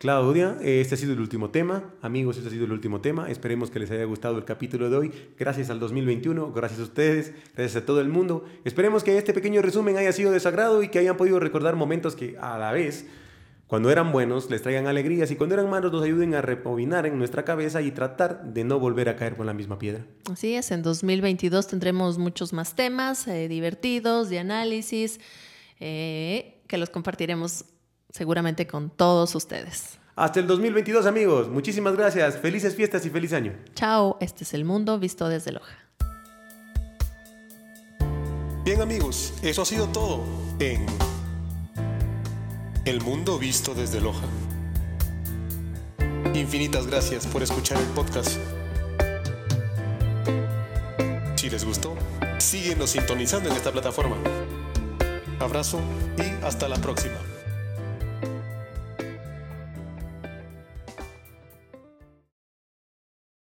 Claudia, 0.00 0.56
este 0.62 0.94
ha 0.94 0.96
sido 0.96 1.12
el 1.12 1.20
último 1.20 1.50
tema. 1.50 1.92
Amigos, 2.00 2.38
este 2.38 2.48
ha 2.48 2.50
sido 2.50 2.64
el 2.64 2.72
último 2.72 3.02
tema. 3.02 3.30
Esperemos 3.30 3.70
que 3.70 3.78
les 3.78 3.90
haya 3.90 4.04
gustado 4.04 4.38
el 4.38 4.46
capítulo 4.46 4.88
de 4.88 4.96
hoy. 4.96 5.12
Gracias 5.38 5.68
al 5.68 5.78
2021, 5.78 6.52
gracias 6.52 6.80
a 6.80 6.84
ustedes, 6.84 7.34
gracias 7.54 7.82
a 7.82 7.84
todo 7.84 8.00
el 8.00 8.08
mundo. 8.08 8.46
Esperemos 8.64 9.04
que 9.04 9.18
este 9.18 9.34
pequeño 9.34 9.60
resumen 9.60 9.98
haya 9.98 10.10
sido 10.12 10.32
de 10.32 10.40
su 10.40 10.48
agrado 10.48 10.82
y 10.82 10.88
que 10.88 11.00
hayan 11.00 11.18
podido 11.18 11.38
recordar 11.38 11.76
momentos 11.76 12.16
que 12.16 12.38
a 12.40 12.56
la 12.56 12.72
vez, 12.72 13.08
cuando 13.66 13.90
eran 13.90 14.10
buenos, 14.10 14.48
les 14.48 14.62
traigan 14.62 14.86
alegrías 14.86 15.30
y 15.32 15.36
cuando 15.36 15.54
eran 15.54 15.68
malos 15.68 15.92
nos 15.92 16.02
ayuden 16.02 16.34
a 16.34 16.40
rebobinar 16.40 17.04
en 17.04 17.18
nuestra 17.18 17.44
cabeza 17.44 17.82
y 17.82 17.90
tratar 17.90 18.42
de 18.42 18.64
no 18.64 18.78
volver 18.80 19.10
a 19.10 19.16
caer 19.16 19.36
por 19.36 19.44
la 19.44 19.52
misma 19.52 19.78
piedra. 19.78 20.06
Así 20.32 20.54
es, 20.54 20.70
en 20.70 20.82
2022 20.82 21.66
tendremos 21.66 22.16
muchos 22.16 22.54
más 22.54 22.74
temas 22.74 23.28
eh, 23.28 23.48
divertidos, 23.48 24.30
de 24.30 24.38
análisis, 24.38 25.20
eh, 25.78 26.62
que 26.68 26.78
los 26.78 26.88
compartiremos 26.88 27.66
seguramente 28.12 28.66
con 28.66 28.90
todos 28.90 29.34
ustedes. 29.34 29.98
Hasta 30.16 30.40
el 30.40 30.46
2022, 30.46 31.06
amigos. 31.06 31.48
Muchísimas 31.48 31.96
gracias. 31.96 32.36
Felices 32.38 32.74
fiestas 32.74 33.06
y 33.06 33.10
feliz 33.10 33.32
año. 33.32 33.54
Chao, 33.74 34.18
este 34.20 34.44
es 34.44 34.52
el 34.54 34.64
mundo 34.64 34.98
visto 34.98 35.28
desde 35.28 35.52
Loja. 35.52 35.76
Bien 38.64 38.82
amigos, 38.82 39.32
eso 39.42 39.62
ha 39.62 39.64
sido 39.64 39.86
todo 39.86 40.22
en 40.58 40.84
El 42.84 43.00
Mundo 43.00 43.38
Visto 43.38 43.74
desde 43.74 44.00
Loja. 44.00 44.26
Infinitas 46.34 46.86
gracias 46.86 47.26
por 47.26 47.42
escuchar 47.42 47.78
el 47.78 47.88
podcast. 47.88 48.38
Si 51.36 51.48
les 51.48 51.64
gustó, 51.64 51.94
síguenos 52.38 52.90
sintonizando 52.90 53.48
en 53.48 53.56
esta 53.56 53.72
plataforma. 53.72 54.16
Abrazo 55.40 55.80
y 56.18 56.44
hasta 56.44 56.68
la 56.68 56.76
próxima. 56.76 57.16